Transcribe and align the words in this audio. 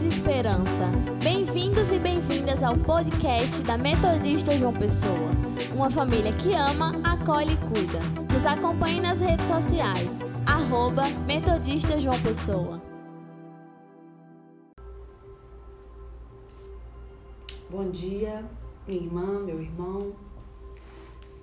e 0.00 0.08
esperança. 0.08 0.88
Bem-vindos 1.22 1.92
e 1.92 1.98
bem-vindas 1.98 2.62
ao 2.62 2.74
podcast 2.78 3.62
da 3.62 3.76
Metodista 3.76 4.56
João 4.56 4.72
Pessoa. 4.72 5.28
Uma 5.74 5.90
família 5.90 6.32
que 6.32 6.54
ama, 6.54 6.92
acolhe 7.04 7.52
e 7.52 7.56
cuida. 7.58 7.98
Nos 8.32 8.46
acompanhe 8.46 9.02
nas 9.02 9.20
redes 9.20 9.46
sociais. 9.46 10.20
Arroba 10.46 11.02
Metodista 11.26 12.00
João 12.00 12.18
Pessoa. 12.22 12.80
Bom 17.68 17.90
dia, 17.90 18.46
minha 18.88 19.02
irmã, 19.02 19.40
meu 19.40 19.60
irmão. 19.60 20.14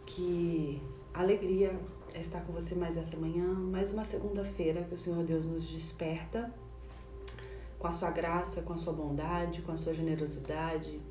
Que 0.07 0.81
alegria 1.13 1.79
estar 2.16 2.41
com 2.41 2.54
você 2.54 2.73
mais 2.73 2.97
essa 2.97 3.16
manhã, 3.16 3.45
mais 3.45 3.91
uma 3.91 4.04
segunda-feira 4.04 4.86
que 4.86 4.95
o 4.95 4.97
Senhor 4.97 5.23
Deus 5.23 5.45
nos 5.45 5.68
desperta 5.68 6.51
com 7.79 7.88
a 7.88 7.92
sua 7.92 8.11
graça, 8.11 8.61
com 8.61 8.74
a 8.74 8.78
sua 8.78 8.92
bondade, 8.92 9.61
com 9.61 9.71
a 9.71 9.78
sua 9.78 9.93
generosidade. 9.93 11.01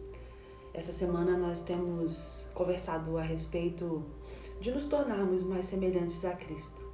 Essa 0.75 0.93
semana 0.93 1.37
nós 1.37 1.63
temos 1.63 2.47
conversado 2.55 3.17
a 3.17 3.23
respeito 3.23 4.05
de 4.61 4.71
nos 4.71 4.85
tornarmos 4.85 5.43
mais 5.43 5.65
semelhantes 5.65 6.25
a 6.27 6.33
Cristo, 6.33 6.87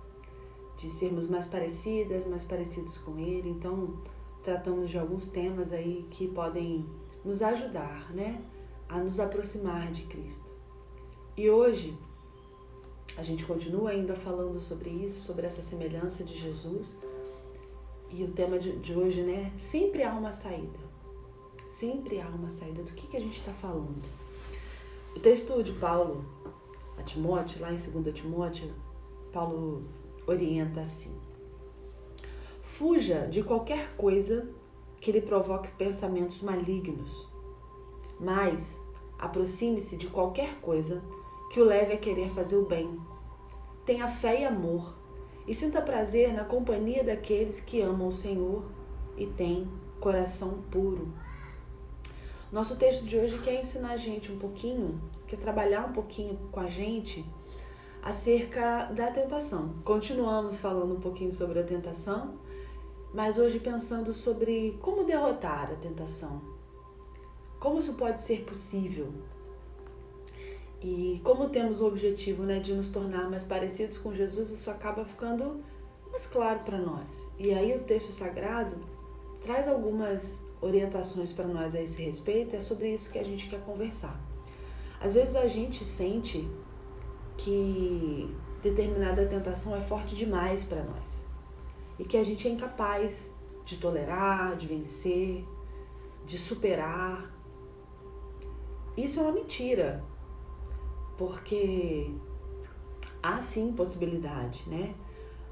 de 0.76 0.88
sermos 0.88 1.26
mais 1.28 1.46
parecidas, 1.46 2.24
mais 2.24 2.44
parecidos 2.44 2.96
com 2.98 3.18
Ele. 3.18 3.50
Então, 3.50 3.98
tratamos 4.44 4.90
de 4.90 4.98
alguns 4.98 5.26
temas 5.26 5.72
aí 5.72 6.06
que 6.10 6.28
podem 6.28 6.86
nos 7.24 7.42
ajudar, 7.42 8.12
né, 8.14 8.40
a 8.88 8.98
nos 8.98 9.18
aproximar 9.18 9.90
de 9.90 10.02
Cristo. 10.02 10.48
E 11.36 11.50
hoje 11.50 11.98
a 13.16 13.22
gente 13.22 13.44
continua 13.44 13.90
ainda 13.90 14.14
falando 14.14 14.60
sobre 14.60 14.90
isso, 14.90 15.20
sobre 15.20 15.46
essa 15.46 15.62
semelhança 15.62 16.22
de 16.22 16.36
Jesus 16.36 16.96
e 18.14 18.22
o 18.22 18.28
tema 18.28 18.58
de, 18.58 18.76
de 18.76 18.94
hoje, 18.94 19.22
né? 19.22 19.52
Sempre 19.58 20.04
há 20.04 20.12
uma 20.12 20.30
saída. 20.30 20.78
Sempre 21.68 22.20
há 22.20 22.28
uma 22.28 22.48
saída. 22.48 22.82
Do 22.82 22.92
que, 22.92 23.08
que 23.08 23.16
a 23.16 23.20
gente 23.20 23.38
está 23.38 23.52
falando? 23.52 24.02
O 25.16 25.18
texto 25.18 25.62
de 25.62 25.72
Paulo 25.72 26.24
a 26.96 27.02
Timóteo, 27.02 27.60
lá 27.60 27.72
em 27.72 27.76
2 27.76 28.14
Timóteo, 28.14 28.72
Paulo 29.32 29.82
orienta 30.28 30.80
assim: 30.82 31.12
Fuja 32.62 33.26
de 33.26 33.42
qualquer 33.42 33.96
coisa 33.96 34.48
que 35.00 35.10
lhe 35.10 35.20
provoque 35.20 35.72
pensamentos 35.72 36.40
malignos, 36.40 37.28
mas 38.20 38.80
aproxime-se 39.18 39.96
de 39.96 40.06
qualquer 40.06 40.60
coisa 40.60 41.02
que 41.52 41.60
o 41.60 41.64
leve 41.64 41.94
a 41.94 41.98
querer 41.98 42.28
fazer 42.28 42.56
o 42.56 42.64
bem. 42.64 42.96
Tenha 43.84 44.06
fé 44.06 44.42
e 44.42 44.44
amor 44.44 44.94
e 45.46 45.54
sinta 45.54 45.82
prazer 45.82 46.32
na 46.32 46.44
companhia 46.44 47.04
daqueles 47.04 47.60
que 47.60 47.80
amam 47.80 48.08
o 48.08 48.12
Senhor 48.12 48.64
e 49.16 49.26
têm 49.26 49.68
coração 50.00 50.62
puro. 50.70 51.12
Nosso 52.50 52.76
texto 52.76 53.04
de 53.04 53.16
hoje 53.18 53.38
quer 53.38 53.60
ensinar 53.60 53.92
a 53.92 53.96
gente 53.96 54.30
um 54.30 54.38
pouquinho, 54.38 55.00
quer 55.26 55.36
trabalhar 55.36 55.86
um 55.86 55.92
pouquinho 55.92 56.36
com 56.52 56.60
a 56.60 56.66
gente 56.66 57.24
acerca 58.02 58.84
da 58.92 59.10
tentação. 59.10 59.74
Continuamos 59.84 60.58
falando 60.58 60.94
um 60.94 61.00
pouquinho 61.00 61.32
sobre 61.32 61.58
a 61.58 61.64
tentação, 61.64 62.38
mas 63.12 63.38
hoje 63.38 63.58
pensando 63.58 64.12
sobre 64.12 64.78
como 64.80 65.04
derrotar 65.04 65.72
a 65.72 65.76
tentação. 65.76 66.40
Como 67.58 67.78
isso 67.78 67.94
pode 67.94 68.20
ser 68.20 68.44
possível? 68.44 69.12
E 70.84 71.18
como 71.24 71.48
temos 71.48 71.80
o 71.80 71.86
objetivo 71.86 72.42
né, 72.42 72.58
de 72.58 72.74
nos 72.74 72.90
tornar 72.90 73.30
mais 73.30 73.42
parecidos 73.42 73.96
com 73.96 74.12
Jesus, 74.12 74.50
isso 74.50 74.70
acaba 74.70 75.02
ficando 75.02 75.64
mais 76.10 76.26
claro 76.26 76.60
para 76.60 76.76
nós. 76.76 77.26
E 77.38 77.54
aí 77.54 77.74
o 77.74 77.80
texto 77.84 78.12
sagrado 78.12 78.76
traz 79.40 79.66
algumas 79.66 80.38
orientações 80.60 81.32
para 81.32 81.46
nós 81.46 81.74
a 81.74 81.80
esse 81.80 82.02
respeito, 82.02 82.54
é 82.54 82.60
sobre 82.60 82.92
isso 82.92 83.10
que 83.10 83.18
a 83.18 83.22
gente 83.22 83.48
quer 83.48 83.64
conversar. 83.64 84.20
Às 85.00 85.14
vezes 85.14 85.34
a 85.36 85.46
gente 85.46 85.86
sente 85.86 86.46
que 87.38 88.30
determinada 88.62 89.24
tentação 89.24 89.74
é 89.74 89.80
forte 89.80 90.14
demais 90.14 90.64
para 90.64 90.82
nós 90.82 91.24
e 91.98 92.04
que 92.04 92.18
a 92.18 92.22
gente 92.22 92.46
é 92.46 92.50
incapaz 92.50 93.30
de 93.64 93.78
tolerar, 93.78 94.54
de 94.54 94.66
vencer, 94.66 95.46
de 96.26 96.36
superar. 96.36 97.34
Isso 98.98 99.18
é 99.18 99.22
uma 99.22 99.32
mentira 99.32 100.04
porque 101.16 102.10
há 103.22 103.40
sim 103.40 103.72
possibilidade, 103.72 104.64
né? 104.66 104.94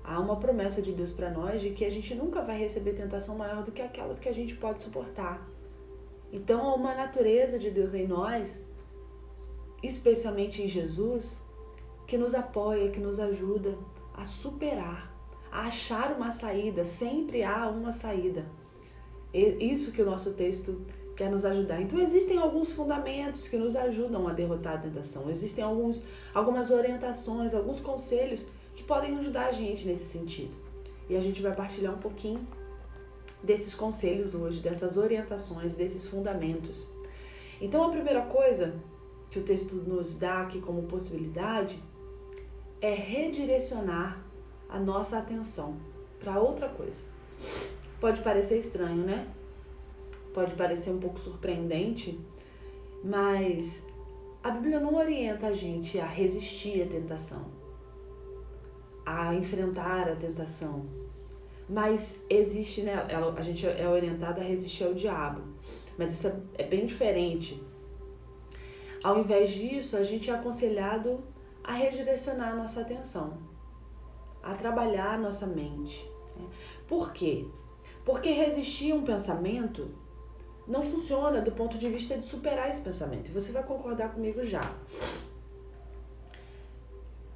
Há 0.05 0.19
uma 0.19 0.37
promessa 0.37 0.83
de 0.83 0.93
Deus 0.93 1.13
para 1.13 1.31
nós 1.31 1.61
de 1.61 1.71
que 1.71 1.85
a 1.85 1.91
gente 1.91 2.15
nunca 2.15 2.43
vai 2.43 2.59
receber 2.59 2.95
tentação 2.95 3.37
maior 3.37 3.63
do 3.63 3.71
que 3.71 3.81
aquelas 3.81 4.19
que 4.19 4.29
a 4.29 4.35
gente 4.35 4.55
pode 4.55 4.83
suportar. 4.83 5.49
Então, 6.33 6.61
há 6.69 6.75
uma 6.75 6.95
natureza 6.95 7.59
de 7.59 7.71
Deus 7.71 7.95
em 7.95 8.07
nós, 8.07 8.61
especialmente 9.83 10.63
em 10.63 10.69
Jesus, 10.69 11.39
que 12.07 12.19
nos 12.19 12.35
apoia, 12.35 12.91
que 12.91 12.99
nos 12.99 13.21
ajuda 13.21 13.79
a 14.15 14.25
superar, 14.25 15.15
a 15.51 15.67
achar 15.67 16.13
uma 16.13 16.31
saída. 16.31 16.85
Sempre 16.85 17.45
há 17.45 17.69
uma 17.69 17.93
saída. 17.93 18.45
Isso 19.33 19.93
que 19.93 20.03
o 20.03 20.07
nosso 20.07 20.33
texto 20.33 20.85
quer 21.17 21.31
nos 21.31 21.45
ajudar. 21.45 21.81
Então 21.81 21.99
existem 22.01 22.39
alguns 22.39 22.73
fundamentos 22.73 23.47
que 23.49 23.57
nos 23.57 23.77
ajudam 23.77 24.27
a 24.29 24.33
derrotar 24.33 24.75
a 24.75 24.79
tentação. 24.79 25.29
Existem 25.31 25.63
alguns, 25.63 26.03
algumas 26.35 26.71
orientações, 26.71 27.55
alguns 27.55 27.81
conselhos 27.81 28.45
que 28.75 28.83
podem 28.83 29.19
ajudar 29.19 29.47
a 29.47 29.53
gente 29.53 29.87
nesse 29.87 30.07
sentido. 30.07 30.55
E 31.09 31.17
a 31.17 31.21
gente 31.21 31.43
vai 31.43 31.55
partilhar 31.55 31.95
um 31.95 31.99
pouquinho 31.99 32.47
desses 33.43 33.75
conselhos 33.75 34.35
hoje, 34.35 34.61
dessas 34.61 34.97
orientações, 34.97 35.75
desses 35.75 36.07
fundamentos. 36.07 36.87
Então 37.61 37.85
a 37.85 37.91
primeira 37.91 38.23
coisa 38.23 38.75
que 39.31 39.39
o 39.39 39.43
texto 39.43 39.75
nos 39.75 40.15
dá 40.15 40.43
aqui 40.43 40.61
como 40.61 40.83
possibilidade 40.85 41.79
é 42.81 42.93
redirecionar 42.93 44.23
a 44.69 44.79
nossa 44.79 45.19
atenção 45.19 45.77
para 46.19 46.39
outra 46.39 46.69
coisa. 46.69 47.05
Pode 48.01 48.21
parecer 48.23 48.59
estranho, 48.59 49.05
né? 49.05 49.29
Pode 50.33 50.55
parecer 50.55 50.91
um 50.91 50.99
pouco 50.99 51.19
surpreendente, 51.19 52.19
mas 53.05 53.87
a 54.43 54.51
Bíblia 54.51 54.81
não 54.81 54.95
orienta 54.95 55.49
a 55.49 55.53
gente 55.53 55.99
a 55.99 56.07
resistir 56.07 56.83
à 56.83 56.87
tentação, 56.87 57.47
a 59.05 59.35
enfrentar 59.35 60.09
a 60.09 60.17
tentação. 60.17 60.87
Mas 61.69 62.21
existe, 62.29 62.83
né? 62.83 62.95
A 63.37 63.41
gente 63.41 63.67
é 63.67 63.89
orientada 63.89 64.41
a 64.41 64.45
resistir 64.45 64.85
ao 64.85 64.95
diabo. 64.95 65.43
Mas 65.97 66.13
isso 66.13 66.27
é, 66.27 66.35
é 66.59 66.65
bem 66.65 66.87
diferente. 66.87 67.63
Ao 69.03 69.19
invés 69.19 69.51
disso, 69.51 69.97
a 69.97 70.03
gente 70.03 70.31
é 70.31 70.35
aconselhado 70.35 71.23
a 71.63 71.73
redirecionar 71.73 72.53
a 72.53 72.57
nossa 72.57 72.81
atenção, 72.81 73.39
a 74.43 74.55
trabalhar 74.55 75.15
a 75.15 75.19
nossa 75.19 75.47
mente. 75.47 76.05
Né? 76.37 76.47
Por 76.89 77.13
quê? 77.13 77.47
Porque 78.05 78.31
resistir 78.31 78.93
a 78.93 78.97
um 78.97 79.05
pensamento 79.05 79.91
não 80.67 80.83
funciona 80.83 81.41
do 81.41 81.53
ponto 81.53 81.77
de 81.77 81.89
vista 81.89 82.17
de 82.17 82.25
superar 82.25 82.71
esse 82.71 82.81
pensamento. 82.81 83.29
E 83.29 83.33
você 83.33 83.53
vai 83.53 83.63
concordar 83.63 84.11
comigo 84.13 84.45
já. 84.45 84.75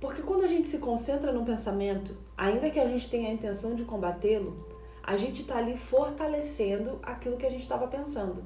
Porque 0.01 0.23
quando 0.23 0.45
a 0.45 0.47
gente 0.47 0.69
se 0.69 0.79
concentra 0.79 1.33
num 1.33 1.45
pensamento, 1.45 2.17
ainda 2.37 2.71
que 2.71 2.79
a 2.79 2.87
gente 2.87 3.11
tenha 3.11 3.29
a 3.29 3.33
intenção 3.33 3.75
de 3.75 3.85
combatê-lo, 3.85 4.67
a 5.03 5.17
gente 5.17 5.43
está 5.43 5.57
ali 5.57 5.77
fortalecendo 5.77 6.99
aquilo 7.03 7.37
que 7.37 7.47
a 7.47 7.51
gente 7.51 7.63
estava 7.63 7.87
pensando. 7.87 8.45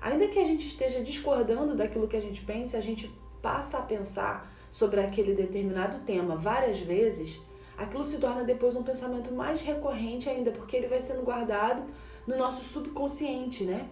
Ainda 0.00 0.26
que 0.28 0.38
a 0.38 0.44
gente 0.44 0.66
esteja 0.66 1.02
discordando 1.02 1.76
daquilo 1.76 2.08
que 2.08 2.16
a 2.16 2.20
gente 2.20 2.40
pensa, 2.42 2.78
a 2.78 2.80
gente 2.80 3.14
passa 3.42 3.78
a 3.78 3.82
pensar 3.82 4.50
sobre 4.70 5.00
aquele 5.00 5.34
determinado 5.34 6.00
tema 6.00 6.36
várias 6.36 6.78
vezes, 6.78 7.40
aquilo 7.76 8.04
se 8.04 8.18
torna 8.18 8.44
depois 8.44 8.74
um 8.74 8.82
pensamento 8.82 9.32
mais 9.32 9.60
recorrente 9.60 10.28
ainda, 10.28 10.50
porque 10.50 10.76
ele 10.76 10.88
vai 10.88 11.00
sendo 11.00 11.22
guardado 11.22 11.82
no 12.26 12.36
nosso 12.36 12.64
subconsciente, 12.64 13.64
né? 13.64 13.88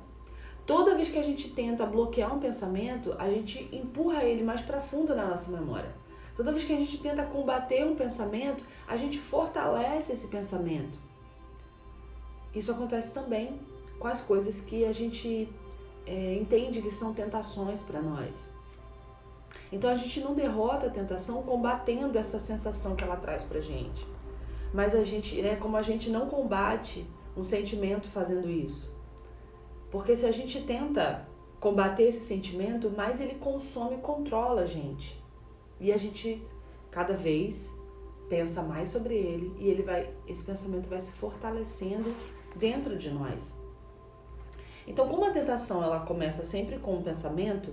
Toda 0.66 0.94
vez 0.94 1.08
que 1.08 1.19
a 1.19 1.22
gente 1.22 1.48
tenta 1.50 1.86
bloquear 1.86 2.34
um 2.34 2.38
pensamento, 2.38 3.14
a 3.19 3.28
gente 3.30 3.69
empurra 3.72 4.25
ele 4.25 4.42
mais 4.42 4.60
para 4.60 4.80
fundo 4.80 5.14
na 5.14 5.26
nossa 5.26 5.50
memória. 5.50 5.90
Toda 6.36 6.52
vez 6.52 6.64
que 6.64 6.72
a 6.72 6.76
gente 6.76 6.98
tenta 6.98 7.25
combater 7.25 7.84
um 7.86 7.96
pensamento, 7.96 8.62
a 8.86 8.96
gente 8.96 9.19
fortalece 9.19 10.12
esse 10.12 10.28
pensamento. 10.28 10.98
Isso 12.54 12.70
acontece 12.70 13.12
também 13.12 13.58
com 13.98 14.06
as 14.06 14.20
coisas 14.20 14.60
que 14.60 14.84
a 14.84 14.92
gente 14.92 15.48
é, 16.06 16.34
entende 16.34 16.80
que 16.80 16.90
são 16.90 17.12
tentações 17.12 17.82
para 17.82 18.00
nós. 18.00 18.48
Então 19.72 19.90
a 19.90 19.96
gente 19.96 20.20
não 20.20 20.34
derrota 20.34 20.86
a 20.86 20.90
tentação 20.90 21.42
combatendo 21.42 22.19
essa 22.19 22.38
sensação 22.38 22.94
que 22.94 23.04
ela 23.04 23.16
traz 23.16 23.42
pra 23.44 23.60
gente. 23.60 24.06
Mas 24.72 24.94
a 24.94 25.02
gente, 25.02 25.40
né, 25.40 25.56
como 25.56 25.76
a 25.76 25.82
gente 25.82 26.10
não 26.10 26.26
combate 26.28 27.06
um 27.38 27.44
sentimento 27.44 28.08
fazendo 28.08 28.50
isso. 28.50 28.93
Porque 29.90 30.14
se 30.17 30.26
a 30.26 30.31
gente 30.32 30.62
tenta 30.62 31.26
combater 31.61 32.05
esse 32.05 32.20
sentimento, 32.20 32.90
mais 32.90 33.20
ele 33.20 33.37
consome 33.37 33.96
e 33.96 33.99
controla 33.99 34.62
a 34.62 34.67
gente. 34.67 35.23
E 35.81 35.93
a 35.93 35.96
gente 35.96 36.43
cada 36.90 37.14
vez 37.14 37.73
pensa 38.29 38.62
mais 38.62 38.90
sobre 38.90 39.14
ele 39.14 39.55
e 39.58 39.69
ele 39.69 39.82
vai 39.82 40.11
esse 40.26 40.43
pensamento 40.43 40.88
vai 40.88 41.00
se 41.00 41.12
fortalecendo 41.12 42.14
dentro 42.56 42.96
de 42.96 43.11
nós. 43.11 43.55
Então, 44.87 45.08
como 45.08 45.25
a 45.25 45.31
tentação 45.31 45.82
ela 45.82 46.00
começa 46.00 46.43
sempre 46.44 46.79
com 46.79 46.96
um 46.96 47.02
pensamento, 47.02 47.73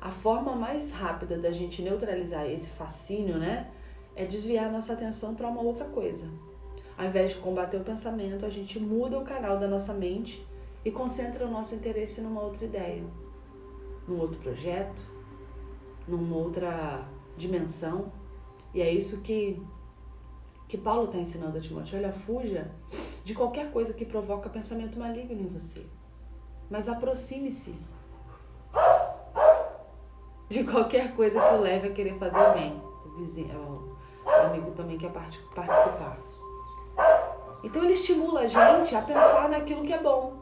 a 0.00 0.10
forma 0.10 0.54
mais 0.54 0.92
rápida 0.92 1.36
da 1.36 1.50
gente 1.50 1.82
neutralizar 1.82 2.46
esse 2.46 2.70
fascínio, 2.70 3.36
né, 3.36 3.70
é 4.14 4.24
desviar 4.24 4.70
nossa 4.70 4.92
atenção 4.92 5.34
para 5.34 5.48
uma 5.48 5.60
outra 5.60 5.84
coisa. 5.86 6.28
Ao 6.96 7.04
invés 7.04 7.30
de 7.30 7.36
combater 7.36 7.76
o 7.76 7.84
pensamento, 7.84 8.46
a 8.46 8.50
gente 8.50 8.80
muda 8.80 9.18
o 9.18 9.24
canal 9.24 9.58
da 9.58 9.68
nossa 9.68 9.92
mente 9.92 10.46
e 10.84 10.90
concentra 10.90 11.44
o 11.44 11.50
nosso 11.50 11.74
interesse 11.74 12.20
numa 12.20 12.40
outra 12.40 12.64
ideia, 12.64 13.04
num 14.08 14.18
outro 14.18 14.38
projeto, 14.38 15.02
numa 16.08 16.36
outra 16.36 17.06
dimensão. 17.36 18.10
E 18.72 18.80
é 18.80 18.90
isso 18.90 19.20
que, 19.20 19.62
que 20.68 20.78
Paulo 20.78 21.04
está 21.04 21.18
ensinando 21.18 21.58
a 21.58 21.60
Timóteo. 21.60 21.98
Olha, 21.98 22.12
fuja 22.12 22.70
de 23.24 23.34
qualquer 23.34 23.70
coisa 23.72 23.92
que 23.92 24.04
provoca 24.04 24.48
pensamento 24.48 24.98
maligno 24.98 25.42
em 25.42 25.48
você. 25.48 25.84
Mas 26.70 26.88
aproxime-se 26.88 27.74
de 30.48 30.64
qualquer 30.64 31.14
coisa 31.14 31.40
que 31.40 31.54
o 31.54 31.60
leve 31.60 31.88
a 31.88 31.92
querer 31.92 32.18
fazer 32.18 32.38
o 32.38 32.54
bem. 32.54 32.80
O 33.04 33.18
vizinho, 33.18 33.98
o 34.24 34.30
amigo 34.30 34.70
também 34.70 34.96
quer 34.96 35.10
participar. 35.10 36.35
Então 37.66 37.82
ele 37.82 37.94
estimula 37.94 38.42
a 38.42 38.46
gente 38.46 38.94
a 38.94 39.02
pensar 39.02 39.48
naquilo 39.48 39.82
que 39.82 39.92
é 39.92 39.98
bom. 39.98 40.34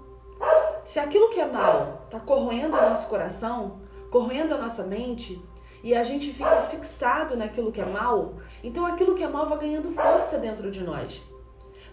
Se 0.85 0.99
aquilo 0.99 1.31
que 1.31 1.41
é 1.41 1.47
mal 1.47 2.03
está 2.05 2.21
corroendo 2.21 2.77
o 2.77 2.81
nosso 2.83 3.09
coração, 3.09 3.81
corroendo 4.11 4.53
a 4.53 4.59
nossa 4.59 4.83
mente, 4.83 5.43
e 5.83 5.95
a 5.95 6.03
gente 6.03 6.35
fica 6.35 6.61
fixado 6.65 7.35
naquilo 7.35 7.73
que 7.73 7.81
é 7.81 7.87
mal, 7.87 8.35
então 8.63 8.85
aquilo 8.85 9.15
que 9.15 9.25
é 9.25 9.27
mal 9.27 9.49
vai 9.49 9.57
ganhando 9.57 9.91
força 9.91 10.37
dentro 10.37 10.71
de 10.71 10.85
nós. 10.85 11.23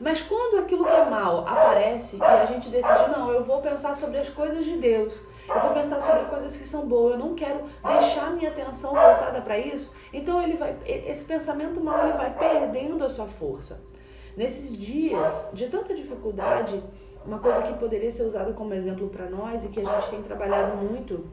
Mas 0.01 0.21
quando 0.21 0.59
aquilo 0.59 0.83
que 0.83 0.91
é 0.91 1.05
mal 1.05 1.47
aparece 1.47 2.17
e 2.17 2.23
a 2.23 2.45
gente 2.45 2.67
decide, 2.67 3.09
não, 3.09 3.31
eu 3.31 3.41
vou 3.41 3.61
pensar 3.61 3.95
sobre 3.95 4.17
as 4.17 4.27
coisas 4.27 4.65
de 4.65 4.75
Deus, 4.75 5.23
eu 5.47 5.61
vou 5.61 5.71
pensar 5.71 6.01
sobre 6.01 6.25
coisas 6.25 6.57
que 6.57 6.67
são 6.67 6.85
boas, 6.85 7.13
eu 7.13 7.19
não 7.19 7.35
quero 7.35 7.63
deixar 7.85 8.31
minha 8.31 8.49
atenção 8.49 8.91
voltada 8.91 9.39
para 9.39 9.57
isso, 9.57 9.93
então 10.11 10.41
ele 10.41 10.57
vai, 10.57 10.75
esse 10.85 11.23
pensamento 11.23 11.79
mal 11.79 12.05
ele 12.05 12.17
vai 12.17 12.33
perdendo 12.37 13.01
a 13.05 13.09
sua 13.09 13.27
força. 13.27 13.90
Nesses 14.35 14.77
dias 14.77 15.49
de 15.53 15.67
tanta 15.67 15.93
dificuldade, 15.93 16.81
uma 17.25 17.39
coisa 17.39 17.61
que 17.61 17.73
poderia 17.73 18.11
ser 18.11 18.23
usada 18.23 18.53
como 18.53 18.73
exemplo 18.73 19.09
para 19.09 19.29
nós 19.29 19.63
e 19.63 19.67
que 19.67 19.79
a 19.79 19.83
gente 19.83 20.09
tem 20.09 20.21
trabalhado 20.21 20.77
muito 20.77 21.25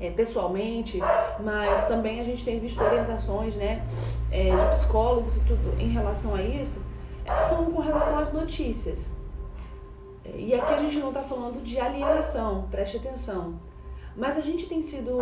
é, 0.00 0.10
pessoalmente, 0.10 0.98
mas 1.40 1.86
também 1.86 2.20
a 2.20 2.24
gente 2.24 2.44
tem 2.44 2.58
visto 2.58 2.82
orientações 2.82 3.54
né, 3.54 3.86
é, 4.30 4.50
de 4.50 4.66
psicólogos 4.74 5.36
e 5.36 5.40
tudo 5.40 5.80
em 5.80 5.88
relação 5.88 6.34
a 6.34 6.42
isso, 6.42 6.82
são 7.48 7.66
com 7.66 7.80
relação 7.80 8.18
às 8.18 8.32
notícias. 8.32 9.08
E 10.34 10.54
aqui 10.54 10.72
a 10.72 10.78
gente 10.78 10.98
não 10.98 11.08
está 11.08 11.22
falando 11.22 11.62
de 11.62 11.78
alienação, 11.78 12.66
preste 12.70 12.96
atenção. 12.96 13.60
Mas 14.16 14.36
a 14.36 14.40
gente 14.40 14.66
tem 14.66 14.80
sido 14.80 15.18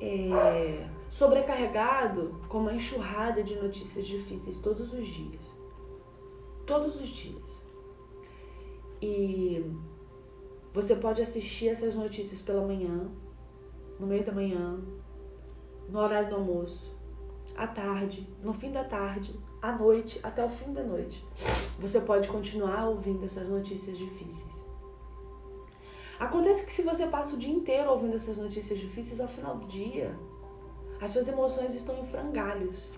é, 0.00 0.86
sobrecarregado 1.08 2.34
com 2.48 2.58
uma 2.58 2.74
enxurrada 2.74 3.42
de 3.42 3.56
notícias 3.56 4.06
difíceis 4.06 4.58
todos 4.58 4.92
os 4.92 5.06
dias. 5.06 5.61
Todos 6.72 6.98
os 6.98 7.08
dias. 7.08 7.62
E 9.02 9.62
você 10.72 10.96
pode 10.96 11.20
assistir 11.20 11.68
essas 11.68 11.94
notícias 11.94 12.40
pela 12.40 12.66
manhã, 12.66 13.10
no 14.00 14.06
meio 14.06 14.24
da 14.24 14.32
manhã, 14.32 14.80
no 15.86 15.98
horário 15.98 16.30
do 16.30 16.36
almoço, 16.36 16.96
à 17.54 17.66
tarde, 17.66 18.26
no 18.42 18.54
fim 18.54 18.72
da 18.72 18.84
tarde, 18.84 19.38
à 19.60 19.76
noite, 19.76 20.18
até 20.22 20.42
o 20.42 20.48
fim 20.48 20.72
da 20.72 20.82
noite. 20.82 21.22
Você 21.78 22.00
pode 22.00 22.26
continuar 22.26 22.88
ouvindo 22.88 23.22
essas 23.22 23.50
notícias 23.50 23.98
difíceis. 23.98 24.64
Acontece 26.18 26.64
que 26.64 26.72
se 26.72 26.80
você 26.80 27.06
passa 27.06 27.34
o 27.34 27.38
dia 27.38 27.52
inteiro 27.52 27.90
ouvindo 27.90 28.16
essas 28.16 28.38
notícias 28.38 28.78
difíceis, 28.78 29.20
ao 29.20 29.28
final 29.28 29.58
do 29.58 29.66
dia, 29.66 30.18
as 31.02 31.10
suas 31.10 31.28
emoções 31.28 31.74
estão 31.74 31.98
em 31.98 32.06
frangalhos. 32.06 32.94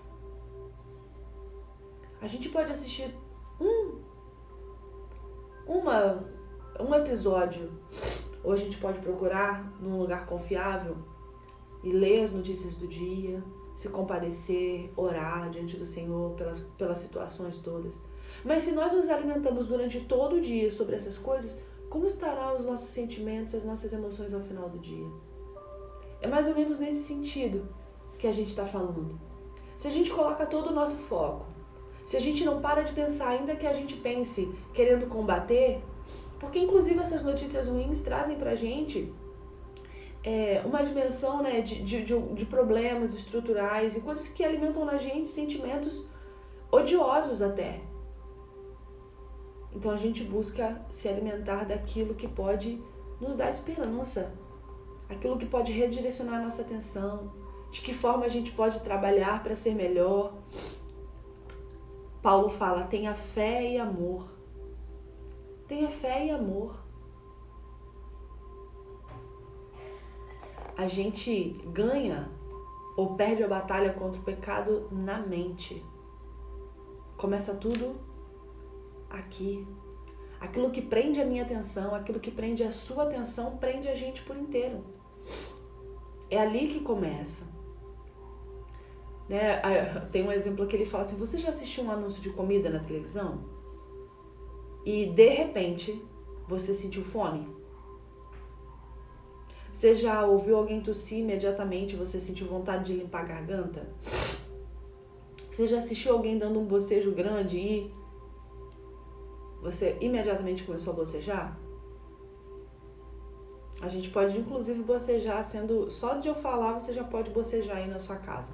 A 2.21 2.27
gente 2.27 2.47
pode 2.47 2.71
assistir 2.71 3.13
um, 3.59 3.99
uma, 5.67 6.23
um 6.79 6.93
episódio 6.95 7.71
ou 8.43 8.51
a 8.51 8.55
gente 8.55 8.77
pode 8.77 8.99
procurar 8.99 9.73
num 9.79 9.99
lugar 9.99 10.25
confiável 10.25 10.95
e 11.83 11.91
ler 11.91 12.23
as 12.23 12.31
notícias 12.31 12.75
do 12.75 12.87
dia, 12.87 13.43
se 13.75 13.89
compadecer, 13.89 14.91
orar 14.95 15.49
diante 15.49 15.77
do 15.77 15.85
Senhor 15.85 16.31
pelas, 16.35 16.59
pelas 16.59 16.97
situações 16.99 17.57
todas. 17.57 17.99
Mas 18.43 18.63
se 18.63 18.71
nós 18.71 18.91
nos 18.91 19.09
alimentamos 19.09 19.67
durante 19.67 19.99
todo 20.01 20.37
o 20.37 20.41
dia 20.41 20.69
sobre 20.69 20.95
essas 20.95 21.17
coisas, 21.17 21.59
como 21.89 22.05
estarão 22.05 22.57
os 22.57 22.65
nossos 22.65 22.89
sentimentos, 22.89 23.55
as 23.55 23.63
nossas 23.63 23.91
emoções 23.93 24.33
ao 24.33 24.41
final 24.41 24.69
do 24.69 24.79
dia? 24.79 25.07
É 26.21 26.27
mais 26.27 26.47
ou 26.47 26.55
menos 26.55 26.79
nesse 26.79 27.03
sentido 27.03 27.67
que 28.17 28.27
a 28.27 28.31
gente 28.31 28.49
está 28.49 28.65
falando. 28.65 29.19
Se 29.77 29.87
a 29.87 29.91
gente 29.91 30.11
coloca 30.11 30.45
todo 30.45 30.69
o 30.69 30.73
nosso 30.73 30.95
foco, 30.95 31.45
se 32.05 32.15
a 32.15 32.21
gente 32.21 32.45
não 32.45 32.61
para 32.61 32.83
de 32.83 32.93
pensar, 32.93 33.29
ainda 33.29 33.55
que 33.55 33.65
a 33.65 33.73
gente 33.73 33.95
pense 33.95 34.49
querendo 34.73 35.07
combater, 35.07 35.81
porque, 36.39 36.59
inclusive, 36.59 36.99
essas 36.99 37.23
notícias 37.23 37.67
ruins 37.67 38.01
trazem 38.01 38.37
pra 38.37 38.55
gente 38.55 39.11
é, 40.23 40.61
uma 40.63 40.83
dimensão 40.83 41.41
né, 41.41 41.61
de, 41.61 41.81
de, 41.81 42.03
de, 42.03 42.45
problemas 42.45 43.13
estruturais 43.13 43.95
e 43.95 44.01
coisas 44.01 44.27
que 44.27 44.43
alimentam 44.43 44.85
na 44.85 44.97
gente 44.97 45.27
sentimentos 45.27 46.05
odiosos 46.71 47.41
até. 47.41 47.81
Então 49.73 49.91
a 49.91 49.97
gente 49.97 50.23
busca 50.23 50.81
se 50.89 51.07
alimentar 51.07 51.65
daquilo 51.65 52.13
que 52.13 52.27
pode 52.27 52.81
nos 53.19 53.35
dar 53.35 53.49
esperança, 53.49 54.31
aquilo 55.09 55.37
que 55.37 55.45
pode 55.45 55.71
redirecionar 55.71 56.39
a 56.39 56.43
nossa 56.43 56.61
atenção, 56.61 57.31
de 57.71 57.81
que 57.81 57.93
forma 57.93 58.25
a 58.25 58.29
gente 58.29 58.51
pode 58.51 58.79
trabalhar 58.81 59.43
para 59.43 59.55
ser 59.55 59.75
melhor. 59.75 60.33
Paulo 62.25 62.49
fala: 62.49 62.85
tenha 62.85 63.13
fé 63.13 63.73
e 63.73 63.77
amor. 63.77 64.27
Tenha 65.67 65.87
fé 65.87 66.25
e 66.25 66.31
amor. 66.31 66.83
A 70.75 70.87
gente 70.87 71.49
ganha 71.67 72.27
ou 72.97 73.13
perde 73.13 73.43
a 73.43 73.47
batalha 73.47 73.93
contra 73.93 74.19
o 74.19 74.23
pecado 74.23 74.89
na 74.91 75.19
mente. 75.19 75.85
Começa 77.15 77.53
tudo 77.53 77.95
aqui. 79.07 79.67
Aquilo 80.39 80.71
que 80.71 80.81
prende 80.81 81.21
a 81.21 81.25
minha 81.25 81.43
atenção, 81.43 81.93
aquilo 81.93 82.19
que 82.19 82.31
prende 82.31 82.63
a 82.63 82.71
sua 82.71 83.03
atenção, 83.03 83.57
prende 83.57 83.87
a 83.87 83.93
gente 83.93 84.23
por 84.23 84.35
inteiro. 84.35 84.83
É 86.27 86.39
ali 86.39 86.69
que 86.69 86.79
começa. 86.79 87.54
Né? 89.27 89.59
Tem 90.11 90.23
um 90.23 90.31
exemplo 90.31 90.67
que 90.67 90.75
ele 90.75 90.85
fala 90.85 91.03
assim: 91.03 91.17
Você 91.17 91.37
já 91.37 91.49
assistiu 91.49 91.83
um 91.83 91.91
anúncio 91.91 92.21
de 92.21 92.29
comida 92.29 92.69
na 92.69 92.79
televisão? 92.79 93.55
e 94.85 95.07
de 95.07 95.29
repente 95.29 96.01
você 96.47 96.73
sentiu 96.73 97.03
fome? 97.03 97.47
Você 99.73 99.93
já 99.95 100.25
ouviu 100.25 100.55
alguém 100.55 100.79
tossir 100.79 101.19
imediatamente 101.19 101.95
você 101.95 102.19
sentiu 102.19 102.47
vontade 102.47 102.85
de 102.85 102.93
limpar 102.93 103.21
a 103.21 103.25
garganta? 103.25 103.89
Você 105.49 105.65
já 105.65 105.79
assistiu 105.79 106.13
alguém 106.13 106.37
dando 106.37 106.59
um 106.59 106.65
bocejo 106.65 107.11
grande 107.11 107.57
e 107.57 107.93
você 109.61 109.97
imediatamente 109.99 110.63
começou 110.63 110.93
a 110.93 110.95
bocejar? 110.95 111.59
A 113.81 113.87
gente 113.87 114.09
pode 114.09 114.37
inclusive 114.37 114.81
bocejar 114.83 115.43
sendo 115.43 115.89
só 115.89 116.15
de 116.15 116.29
eu 116.29 116.35
falar 116.35 116.73
você 116.73 116.93
já 116.93 117.03
pode 117.03 117.31
bocejar 117.31 117.77
aí 117.77 117.87
na 117.87 117.99
sua 117.99 118.15
casa. 118.15 118.53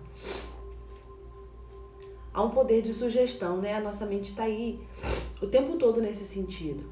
Há 2.33 2.41
um 2.41 2.49
poder 2.49 2.81
de 2.81 2.93
sugestão, 2.93 3.57
né? 3.57 3.75
A 3.75 3.81
nossa 3.81 4.05
mente 4.05 4.31
está 4.31 4.43
aí 4.43 4.79
o 5.41 5.47
tempo 5.47 5.77
todo 5.77 6.01
nesse 6.01 6.25
sentido. 6.25 6.83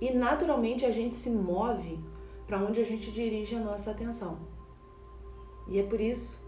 E 0.00 0.12
naturalmente 0.12 0.84
a 0.84 0.90
gente 0.90 1.14
se 1.14 1.30
move 1.30 1.98
para 2.46 2.58
onde 2.58 2.80
a 2.80 2.84
gente 2.84 3.12
dirige 3.12 3.54
a 3.54 3.60
nossa 3.60 3.92
atenção. 3.92 4.38
E 5.68 5.78
é 5.78 5.82
por 5.84 6.00
isso 6.00 6.40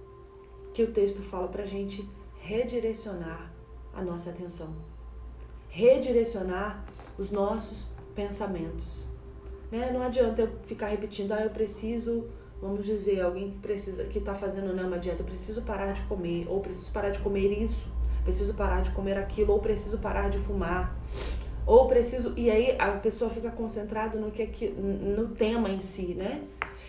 que 0.73 0.82
o 0.82 0.92
texto 0.92 1.23
fala 1.23 1.46
para 1.46 1.62
a 1.62 1.66
gente 1.66 2.08
redirecionar 2.40 3.52
a 3.92 4.02
nossa 4.02 4.30
atenção, 4.30 4.75
redirecionar 5.68 6.84
os 7.16 7.30
nossos 7.30 7.88
pensamentos. 8.14 9.06
Né? 9.70 9.92
Não 9.92 10.02
adianta 10.02 10.42
eu 10.42 10.50
ficar 10.64 10.88
repetindo, 10.88 11.32
ah, 11.32 11.42
eu 11.42 11.50
preciso, 11.50 12.28
vamos 12.64 12.85
dizer, 12.85 13.21
alguém 13.21 13.50
que 13.50 13.59
precisa, 13.59 14.04
que 14.04 14.18
está 14.18 14.35
fazendo 14.35 14.73
né, 14.73 14.83
uma 14.83 14.99
dieta, 14.99 15.23
preciso 15.23 15.62
parar 15.62 15.92
de 15.92 16.02
comer, 16.02 16.47
ou 16.49 16.61
preciso 16.61 16.90
parar 16.90 17.11
de 17.11 17.21
comer 17.21 17.62
isso 17.62 17.87
preciso 18.25 18.54
parar 18.54 18.80
de 18.80 18.90
comer 18.90 19.16
aquilo, 19.18 19.52
ou 19.52 19.61
preciso 19.61 19.99
parar 19.99 20.28
de 20.30 20.38
fumar, 20.38 20.97
ou 21.66 21.87
preciso. 21.87 22.33
E 22.37 22.50
aí 22.50 22.75
a 22.78 22.92
pessoa 22.92 23.30
fica 23.30 23.50
concentrada 23.50 24.18
no, 24.18 24.30
que, 24.30 24.42
é 24.42 24.71
no 24.80 25.28
tema 25.28 25.68
em 25.68 25.78
si, 25.78 26.14
né? 26.14 26.42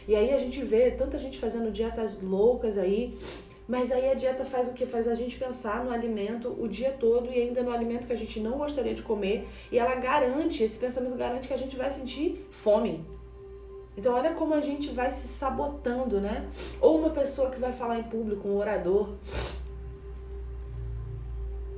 E 0.07 0.15
aí 0.15 0.33
a 0.33 0.37
gente 0.37 0.63
vê 0.63 0.91
tanta 0.91 1.17
gente 1.17 1.37
fazendo 1.37 1.71
dietas 1.71 2.19
loucas 2.21 2.77
aí, 2.77 3.17
Mas 3.67 3.91
aí 3.91 4.11
a 4.11 4.13
dieta 4.13 4.45
faz 4.45 4.67
o 4.67 4.73
que? 4.73 4.85
Faz 4.85 5.07
a 5.07 5.15
gente 5.15 5.39
pensar 5.39 5.83
no 5.83 5.89
alimento 5.89 6.55
o 6.59 6.67
dia 6.67 6.91
todo 6.91 7.31
e 7.31 7.41
ainda 7.41 7.63
no 7.63 7.71
alimento 7.71 8.05
que 8.05 8.13
a 8.13 8.15
gente 8.15 8.39
não 8.39 8.59
gostaria 8.59 8.93
de 8.93 9.01
comer. 9.01 9.47
E 9.71 9.79
ela 9.79 9.95
garante, 9.95 10.63
esse 10.63 10.77
pensamento 10.77 11.15
garante 11.15 11.47
que 11.47 11.53
a 11.53 11.57
gente 11.57 11.75
vai 11.75 11.89
sentir 11.89 12.45
fome. 12.51 13.03
Então 13.97 14.13
olha 14.13 14.33
como 14.33 14.53
a 14.53 14.61
gente 14.61 14.89
vai 14.91 15.11
se 15.11 15.27
sabotando, 15.27 16.19
né? 16.19 16.49
Ou 16.81 16.99
uma 16.99 17.09
pessoa 17.11 17.49
que 17.49 17.59
vai 17.59 17.71
falar 17.71 17.99
em 17.99 18.03
público, 18.03 18.47
um 18.47 18.57
orador. 18.57 19.13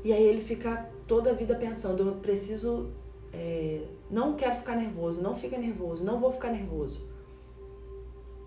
E 0.03 0.11
aí 0.11 0.23
ele 0.23 0.41
fica 0.41 0.89
toda 1.07 1.29
a 1.29 1.33
vida 1.33 1.55
pensando, 1.55 2.07
eu 2.07 2.15
preciso. 2.15 2.89
É, 3.31 3.81
não 4.09 4.35
quero 4.35 4.55
ficar 4.55 4.75
nervoso, 4.75 5.21
não 5.21 5.35
fica 5.35 5.57
nervoso, 5.57 6.03
não 6.03 6.19
vou 6.19 6.31
ficar 6.31 6.49
nervoso. 6.49 7.05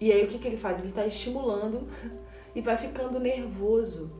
E 0.00 0.10
aí 0.10 0.24
o 0.24 0.28
que, 0.28 0.38
que 0.38 0.48
ele 0.48 0.56
faz? 0.56 0.78
Ele 0.78 0.88
está 0.88 1.06
estimulando 1.06 1.86
e 2.54 2.60
vai 2.60 2.76
ficando 2.76 3.20
nervoso. 3.20 4.10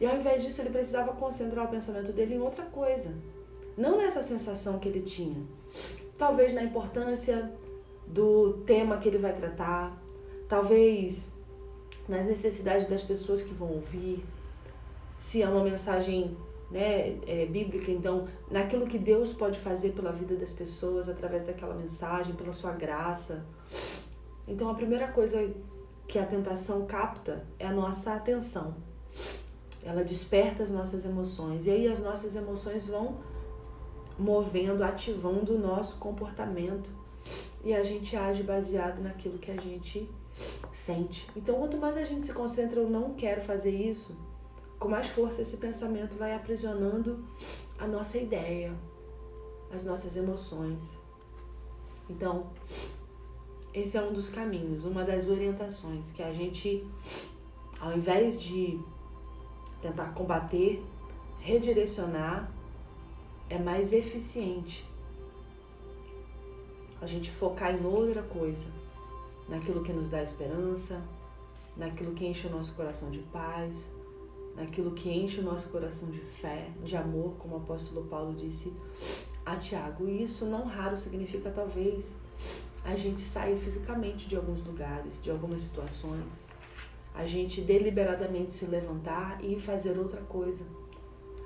E 0.00 0.06
ao 0.06 0.16
invés 0.16 0.42
disso, 0.42 0.60
ele 0.60 0.70
precisava 0.70 1.12
concentrar 1.12 1.64
o 1.64 1.68
pensamento 1.68 2.12
dele 2.12 2.34
em 2.34 2.40
outra 2.40 2.64
coisa. 2.64 3.14
Não 3.76 3.96
nessa 3.96 4.20
sensação 4.20 4.78
que 4.78 4.88
ele 4.88 5.00
tinha. 5.00 5.42
Talvez 6.18 6.52
na 6.52 6.62
importância 6.62 7.50
do 8.06 8.54
tema 8.66 8.98
que 8.98 9.08
ele 9.08 9.18
vai 9.18 9.32
tratar, 9.32 9.96
talvez 10.48 11.32
nas 12.08 12.24
necessidades 12.24 12.86
das 12.86 13.02
pessoas 13.02 13.42
que 13.42 13.54
vão 13.54 13.68
ouvir, 13.68 14.24
se 15.18 15.40
é 15.40 15.48
uma 15.48 15.62
mensagem 15.62 16.36
né, 16.70 17.18
é, 17.26 17.46
bíblica, 17.46 17.90
então 17.90 18.26
naquilo 18.50 18.86
que 18.86 18.98
Deus 18.98 19.32
pode 19.32 19.58
fazer 19.58 19.90
pela 19.90 20.10
vida 20.10 20.34
das 20.34 20.50
pessoas 20.50 21.08
através 21.08 21.46
daquela 21.46 21.74
mensagem, 21.74 22.34
pela 22.34 22.52
sua 22.52 22.72
graça. 22.72 23.44
Então 24.48 24.68
a 24.68 24.74
primeira 24.74 25.08
coisa 25.08 25.48
que 26.08 26.18
a 26.18 26.26
tentação 26.26 26.86
capta 26.86 27.44
é 27.58 27.66
a 27.66 27.72
nossa 27.72 28.14
atenção. 28.14 28.74
Ela 29.84 30.02
desperta 30.02 30.62
as 30.62 30.70
nossas 30.70 31.04
emoções 31.04 31.66
e 31.66 31.70
aí 31.70 31.88
as 31.88 31.98
nossas 31.98 32.34
emoções 32.36 32.86
vão 32.88 33.18
movendo, 34.18 34.82
ativando 34.82 35.54
o 35.54 35.58
nosso 35.58 35.96
comportamento 35.98 36.90
e 37.64 37.72
a 37.74 37.82
gente 37.82 38.16
age 38.16 38.42
baseado 38.42 39.00
naquilo 39.00 39.38
que 39.38 39.50
a 39.50 39.60
gente 39.60 40.08
sente. 40.72 41.28
Então, 41.36 41.56
quanto 41.56 41.76
mais 41.76 41.96
a 41.96 42.04
gente 42.04 42.26
se 42.26 42.32
concentra, 42.32 42.80
eu 42.80 42.90
não 42.90 43.14
quero 43.14 43.40
fazer 43.42 43.70
isso, 43.70 44.16
com 44.78 44.88
mais 44.88 45.06
força 45.08 45.42
esse 45.42 45.56
pensamento 45.56 46.16
vai 46.16 46.34
aprisionando 46.34 47.24
a 47.78 47.86
nossa 47.86 48.18
ideia, 48.18 48.74
as 49.72 49.84
nossas 49.84 50.16
emoções. 50.16 50.98
Então, 52.10 52.50
esse 53.72 53.96
é 53.96 54.02
um 54.02 54.12
dos 54.12 54.28
caminhos, 54.28 54.84
uma 54.84 55.04
das 55.04 55.28
orientações 55.28 56.10
que 56.10 56.22
a 56.22 56.32
gente, 56.32 56.84
ao 57.80 57.96
invés 57.96 58.42
de 58.42 58.80
tentar 59.80 60.12
combater, 60.14 60.84
redirecionar, 61.40 62.50
é 63.48 63.58
mais 63.58 63.92
eficiente 63.92 64.91
a 67.02 67.06
gente 67.06 67.32
focar 67.32 67.74
em 67.74 67.84
outra 67.84 68.22
coisa, 68.22 68.68
naquilo 69.48 69.82
que 69.82 69.92
nos 69.92 70.08
dá 70.08 70.22
esperança, 70.22 71.02
naquilo 71.76 72.12
que 72.14 72.24
enche 72.24 72.46
o 72.46 72.50
nosso 72.50 72.72
coração 72.74 73.10
de 73.10 73.18
paz, 73.18 73.74
naquilo 74.54 74.92
que 74.92 75.10
enche 75.10 75.40
o 75.40 75.42
nosso 75.42 75.68
coração 75.70 76.08
de 76.10 76.20
fé, 76.20 76.70
de 76.84 76.96
amor, 76.96 77.34
como 77.38 77.56
o 77.56 77.58
apóstolo 77.58 78.06
Paulo 78.06 78.34
disse 78.34 78.72
a 79.44 79.56
Tiago. 79.56 80.08
E 80.08 80.22
isso 80.22 80.46
não 80.46 80.64
raro 80.64 80.96
significa 80.96 81.50
talvez 81.50 82.14
a 82.84 82.94
gente 82.94 83.20
sair 83.20 83.56
fisicamente 83.58 84.28
de 84.28 84.36
alguns 84.36 84.64
lugares, 84.64 85.20
de 85.20 85.30
algumas 85.30 85.62
situações, 85.62 86.46
a 87.14 87.26
gente 87.26 87.60
deliberadamente 87.60 88.52
se 88.52 88.64
levantar 88.64 89.44
e 89.44 89.58
fazer 89.58 89.98
outra 89.98 90.20
coisa, 90.22 90.64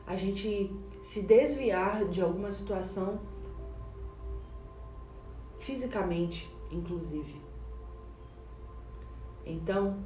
a 0.07 0.17
gente 0.17 0.71
se 1.03 1.23
desviar 1.23 2.05
de 2.07 2.21
alguma 2.21 2.51
situação 2.51 3.21
fisicamente, 5.67 6.49
inclusive. 6.71 7.41
Então, 9.45 9.99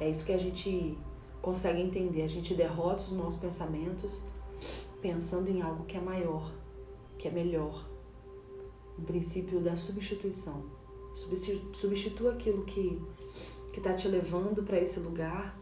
é 0.00 0.08
isso 0.08 0.24
que 0.24 0.32
a 0.32 0.38
gente 0.38 0.96
consegue 1.42 1.82
entender. 1.82 2.22
A 2.22 2.26
gente 2.26 2.54
derrota 2.54 3.02
os 3.02 3.12
maus 3.12 3.34
pensamentos 3.34 4.22
pensando 5.02 5.48
em 5.50 5.60
algo 5.60 5.84
que 5.84 5.98
é 5.98 6.00
maior, 6.00 6.50
que 7.18 7.28
é 7.28 7.30
melhor. 7.30 7.86
O 8.98 9.02
princípio 9.02 9.60
da 9.60 9.76
substituição. 9.76 10.64
Substitua 11.74 12.32
aquilo 12.32 12.64
que 12.64 12.98
que 13.72 13.80
está 13.80 13.94
te 13.94 14.06
levando 14.06 14.62
para 14.62 14.78
esse 14.78 15.00
lugar 15.00 15.58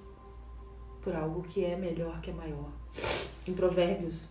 por 1.01 1.15
algo 1.15 1.43
que 1.43 1.65
é 1.65 1.77
melhor, 1.77 2.21
que 2.21 2.31
é 2.31 2.35
maior. 2.35 2.69
Em 3.47 3.55
Provérbios, 3.55 4.25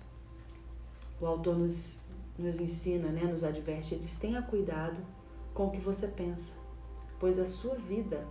o 1.20 1.25
autor 1.25 1.58
nos 1.58 1.98
nos 2.39 2.60
ensina, 2.60 3.10
né, 3.10 3.24
nos 3.24 3.43
adverte, 3.43 3.98
diz: 3.98 4.17
tenha 4.17 4.41
cuidado 4.41 5.00
com 5.53 5.67
o 5.67 5.72
que 5.72 5.79
você 5.79 6.08
pensa, 6.08 6.53
pois 7.19 7.38
a 7.38 7.46
sua 7.46 7.75
vida 7.75 8.27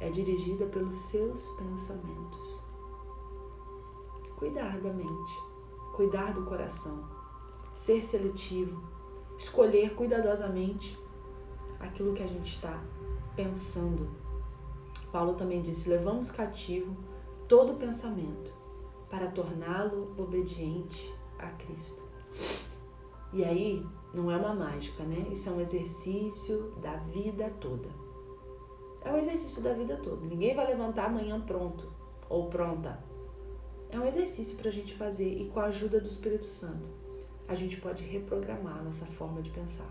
é 0.00 0.08
dirigida 0.08 0.66
pelos 0.66 0.94
seus 0.94 1.48
pensamentos. 1.56 2.62
Cuidar 4.36 4.78
da 4.78 4.92
mente, 4.92 5.32
cuidar 5.96 6.32
do 6.32 6.44
coração, 6.44 7.04
ser 7.74 8.00
seletivo, 8.00 8.80
escolher 9.36 9.94
cuidadosamente 9.94 10.96
aquilo 11.80 12.14
que 12.14 12.22
a 12.22 12.26
gente 12.26 12.52
está 12.52 12.80
pensando. 13.34 14.08
Paulo 15.10 15.34
também 15.34 15.60
disse: 15.60 15.88
levamos 15.88 16.30
cativo 16.30 16.96
todo 17.48 17.74
pensamento 17.74 18.52
para 19.10 19.28
torná-lo 19.30 20.14
obediente 20.16 21.12
a 21.38 21.48
Cristo. 21.48 22.00
E 23.32 23.44
aí, 23.44 23.84
não 24.14 24.30
é 24.30 24.36
uma 24.36 24.54
mágica, 24.54 25.04
né? 25.04 25.26
Isso 25.30 25.48
é 25.48 25.52
um 25.52 25.60
exercício 25.60 26.72
da 26.82 26.96
vida 26.96 27.50
toda. 27.60 27.88
É 29.02 29.12
um 29.12 29.16
exercício 29.18 29.62
da 29.62 29.72
vida 29.72 29.96
toda. 29.96 30.26
Ninguém 30.26 30.54
vai 30.54 30.66
levantar 30.66 31.06
amanhã 31.06 31.40
pronto 31.40 31.92
ou 32.28 32.48
pronta. 32.48 32.98
É 33.90 33.98
um 33.98 34.06
exercício 34.06 34.56
para 34.56 34.68
a 34.68 34.72
gente 34.72 34.94
fazer 34.94 35.28
e 35.28 35.46
com 35.46 35.60
a 35.60 35.66
ajuda 35.66 36.00
do 36.00 36.08
Espírito 36.08 36.44
Santo, 36.44 36.88
a 37.46 37.54
gente 37.54 37.80
pode 37.80 38.04
reprogramar 38.04 38.78
a 38.78 38.82
nossa 38.82 39.06
forma 39.06 39.40
de 39.40 39.50
pensar, 39.50 39.90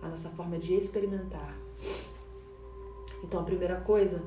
a 0.00 0.08
nossa 0.08 0.30
forma 0.30 0.58
de 0.58 0.74
experimentar. 0.74 1.56
Então, 3.24 3.40
a 3.40 3.44
primeira 3.44 3.80
coisa 3.80 4.22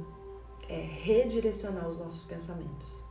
é 0.68 0.82
redirecionar 0.82 1.88
os 1.88 1.98
nossos 1.98 2.26
pensamentos. 2.26 3.06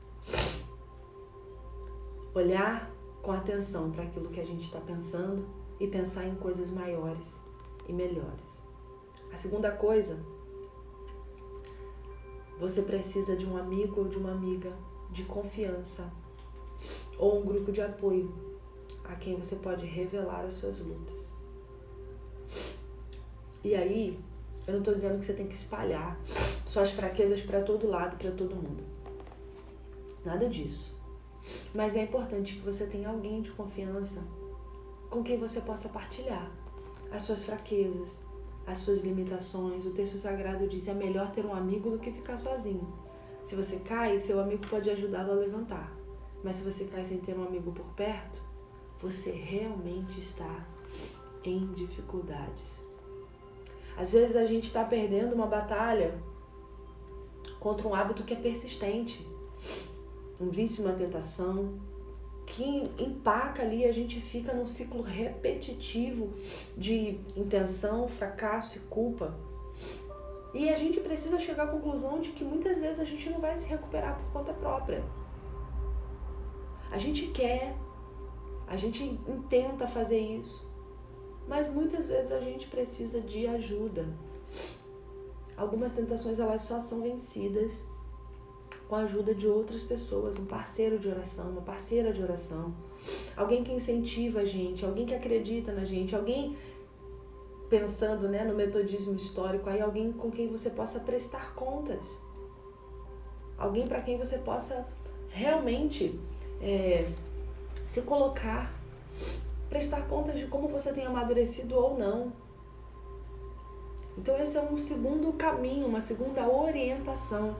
Olhar 2.34 2.90
com 3.22 3.32
atenção 3.32 3.90
para 3.90 4.04
aquilo 4.04 4.30
que 4.30 4.40
a 4.40 4.46
gente 4.46 4.64
está 4.64 4.80
pensando 4.80 5.46
e 5.80 5.86
pensar 5.86 6.26
em 6.26 6.34
coisas 6.36 6.70
maiores 6.70 7.38
e 7.88 7.92
melhores. 7.92 8.62
A 9.32 9.36
segunda 9.36 9.70
coisa, 9.70 10.18
você 12.58 12.82
precisa 12.82 13.36
de 13.36 13.46
um 13.46 13.56
amigo 13.56 14.00
ou 14.00 14.08
de 14.08 14.16
uma 14.16 14.32
amiga 14.32 14.72
de 15.10 15.24
confiança 15.24 16.10
ou 17.18 17.40
um 17.40 17.44
grupo 17.44 17.72
de 17.72 17.80
apoio 17.80 18.32
a 19.04 19.14
quem 19.14 19.36
você 19.36 19.56
pode 19.56 19.86
revelar 19.86 20.44
as 20.44 20.54
suas 20.54 20.78
lutas. 20.78 21.34
E 23.64 23.74
aí, 23.74 24.18
eu 24.66 24.72
não 24.72 24.80
estou 24.80 24.94
dizendo 24.94 25.18
que 25.18 25.24
você 25.24 25.32
tem 25.32 25.48
que 25.48 25.54
espalhar 25.54 26.18
suas 26.66 26.90
fraquezas 26.90 27.40
para 27.40 27.62
todo 27.62 27.88
lado, 27.88 28.16
para 28.16 28.30
todo 28.32 28.54
mundo. 28.54 28.84
Nada 30.24 30.48
disso. 30.48 30.97
Mas 31.74 31.96
é 31.96 32.02
importante 32.02 32.54
que 32.54 32.60
você 32.60 32.86
tenha 32.86 33.08
alguém 33.08 33.42
de 33.42 33.50
confiança 33.50 34.22
com 35.10 35.22
quem 35.22 35.38
você 35.38 35.60
possa 35.60 35.88
partilhar 35.88 36.50
as 37.10 37.22
suas 37.22 37.42
fraquezas, 37.44 38.20
as 38.66 38.78
suas 38.78 39.00
limitações. 39.00 39.86
O 39.86 39.90
texto 39.90 40.18
sagrado 40.18 40.66
diz: 40.66 40.88
é 40.88 40.94
melhor 40.94 41.30
ter 41.32 41.44
um 41.44 41.54
amigo 41.54 41.90
do 41.90 41.98
que 41.98 42.12
ficar 42.12 42.36
sozinho. 42.36 42.86
Se 43.44 43.56
você 43.56 43.76
cai, 43.78 44.18
seu 44.18 44.40
amigo 44.40 44.66
pode 44.68 44.90
ajudá-lo 44.90 45.32
a 45.32 45.36
levantar. 45.36 45.96
Mas 46.44 46.56
se 46.56 46.62
você 46.62 46.84
cai 46.84 47.04
sem 47.04 47.18
ter 47.18 47.36
um 47.36 47.44
amigo 47.44 47.72
por 47.72 47.86
perto, 47.94 48.40
você 49.00 49.30
realmente 49.30 50.18
está 50.18 50.66
em 51.44 51.72
dificuldades. 51.72 52.82
Às 53.96 54.12
vezes 54.12 54.36
a 54.36 54.44
gente 54.44 54.66
está 54.66 54.84
perdendo 54.84 55.34
uma 55.34 55.46
batalha 55.46 56.22
contra 57.58 57.88
um 57.88 57.94
hábito 57.94 58.22
que 58.22 58.34
é 58.34 58.36
persistente 58.36 59.26
um 60.40 60.48
vício, 60.48 60.84
uma 60.84 60.94
tentação, 60.94 61.78
que 62.46 62.90
empaca 62.98 63.62
ali, 63.62 63.84
a 63.84 63.92
gente 63.92 64.20
fica 64.20 64.52
num 64.54 64.66
ciclo 64.66 65.02
repetitivo 65.02 66.32
de 66.76 67.20
intenção, 67.36 68.08
fracasso 68.08 68.78
e 68.78 68.80
culpa. 68.82 69.34
E 70.54 70.70
a 70.70 70.76
gente 70.76 70.98
precisa 71.00 71.38
chegar 71.38 71.64
à 71.64 71.66
conclusão 71.66 72.20
de 72.20 72.30
que 72.30 72.42
muitas 72.42 72.78
vezes 72.78 72.98
a 72.98 73.04
gente 73.04 73.28
não 73.28 73.38
vai 73.38 73.54
se 73.56 73.68
recuperar 73.68 74.18
por 74.18 74.32
conta 74.32 74.54
própria. 74.54 75.04
A 76.90 76.96
gente 76.96 77.26
quer, 77.26 77.76
a 78.66 78.76
gente 78.76 79.20
tenta 79.50 79.86
fazer 79.86 80.18
isso, 80.18 80.66
mas 81.46 81.68
muitas 81.68 82.06
vezes 82.06 82.32
a 82.32 82.40
gente 82.40 82.66
precisa 82.66 83.20
de 83.20 83.46
ajuda. 83.46 84.06
Algumas 85.54 85.92
tentações 85.92 86.38
elas 86.38 86.62
só 86.62 86.80
são 86.80 87.02
vencidas 87.02 87.84
com 88.88 88.96
a 88.96 89.00
ajuda 89.00 89.34
de 89.34 89.46
outras 89.46 89.82
pessoas, 89.82 90.38
um 90.38 90.46
parceiro 90.46 90.98
de 90.98 91.08
oração, 91.08 91.50
uma 91.50 91.60
parceira 91.60 92.10
de 92.10 92.22
oração, 92.22 92.74
alguém 93.36 93.62
que 93.62 93.70
incentiva 93.70 94.40
a 94.40 94.44
gente, 94.44 94.84
alguém 94.84 95.04
que 95.04 95.14
acredita 95.14 95.72
na 95.72 95.84
gente, 95.84 96.16
alguém 96.16 96.56
pensando 97.68 98.28
né, 98.28 98.44
no 98.44 98.54
metodismo 98.54 99.14
histórico, 99.14 99.68
aí 99.68 99.80
alguém 99.80 100.10
com 100.10 100.30
quem 100.30 100.48
você 100.48 100.70
possa 100.70 100.98
prestar 101.00 101.54
contas, 101.54 102.02
alguém 103.58 103.86
para 103.86 104.00
quem 104.00 104.16
você 104.16 104.38
possa 104.38 104.86
realmente 105.28 106.18
é, 106.62 107.06
se 107.84 108.02
colocar, 108.02 108.72
prestar 109.68 110.08
contas 110.08 110.38
de 110.38 110.46
como 110.46 110.66
você 110.66 110.92
tem 110.92 111.04
amadurecido 111.04 111.76
ou 111.76 111.98
não. 111.98 112.32
Então 114.18 114.38
esse 114.38 114.56
é 114.56 114.62
um 114.62 114.76
segundo 114.76 115.32
caminho, 115.32 115.86
uma 115.86 116.00
segunda 116.00 116.46
orientação. 116.48 117.56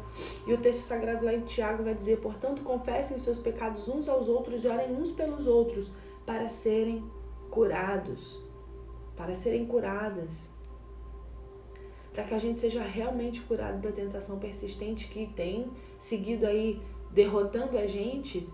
E 0.47 0.53
o 0.53 0.59
texto 0.59 0.81
sagrado 0.81 1.25
lá 1.25 1.33
em 1.33 1.41
Tiago 1.41 1.83
vai 1.83 1.95
dizer, 1.95 2.19
portanto, 2.21 2.62
confessem 2.62 3.19
seus 3.19 3.38
pecados 3.38 3.88
uns 3.88 4.09
aos 4.09 4.29
outros 4.29 4.65
e 4.65 4.69
orem 4.69 4.93
uns 4.95 5.11
pelos 5.11 5.47
outros 5.47 5.91
para 6.27 6.49
serem 6.49 7.03
curados 7.50 8.49
para 9.19 9.35
serem 9.35 9.67
curadas. 9.67 10.49
Para 12.15 12.23
que 12.23 12.35
a 12.35 12.38
gente 12.38 12.61
seja 12.61 12.83
realmente 12.83 13.41
curado 13.43 13.83
da 13.83 13.91
tentação 13.91 14.38
persistente 14.38 15.09
que 15.09 15.27
tem 15.27 15.71
seguido 15.99 16.47
aí 16.47 16.81
derrotando 17.11 17.77
a 17.77 17.87
gente. 17.87 18.49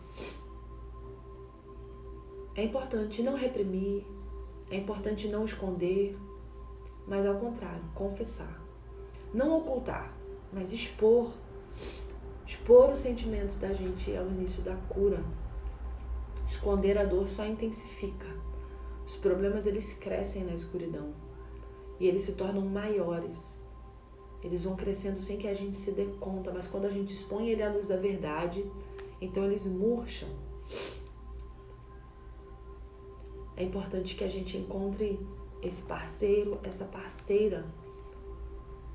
É 2.56 2.62
importante 2.62 3.22
não 3.22 3.36
reprimir, 3.36 4.06
é 4.70 4.76
importante 4.76 5.28
não 5.28 5.44
esconder, 5.44 6.16
mas 7.06 7.26
ao 7.26 7.36
contrário, 7.36 7.82
confessar. 7.94 8.60
Não 9.32 9.58
ocultar, 9.58 10.12
mas 10.52 10.72
expor. 10.72 11.30
Expor 12.46 12.90
os 12.90 12.98
sentimentos 12.98 13.56
da 13.56 13.72
gente 13.72 14.12
é 14.12 14.22
o 14.22 14.28
início 14.28 14.62
da 14.62 14.76
cura. 14.88 15.22
Esconder 16.46 16.98
a 16.98 17.04
dor 17.04 17.26
só 17.26 17.44
intensifica. 17.44 18.26
Os 19.06 19.16
problemas 19.16 19.66
eles 19.66 19.92
crescem 19.94 20.44
na 20.44 20.52
escuridão 20.52 21.12
e 21.98 22.06
eles 22.06 22.22
se 22.22 22.32
tornam 22.32 22.62
maiores. 22.62 23.58
Eles 24.42 24.64
vão 24.64 24.76
crescendo 24.76 25.20
sem 25.20 25.38
que 25.38 25.48
a 25.48 25.54
gente 25.54 25.76
se 25.76 25.90
dê 25.92 26.04
conta, 26.20 26.52
mas 26.52 26.66
quando 26.66 26.84
a 26.84 26.90
gente 26.90 27.12
expõe 27.12 27.48
ele 27.48 27.62
à 27.62 27.72
luz 27.72 27.86
da 27.86 27.96
verdade, 27.96 28.64
então 29.20 29.44
eles 29.44 29.64
murcham. 29.64 30.28
É 33.56 33.62
importante 33.62 34.14
que 34.14 34.24
a 34.24 34.28
gente 34.28 34.56
encontre 34.56 35.18
esse 35.64 35.82
parceiro, 35.82 36.60
essa 36.62 36.84
parceira 36.84 37.64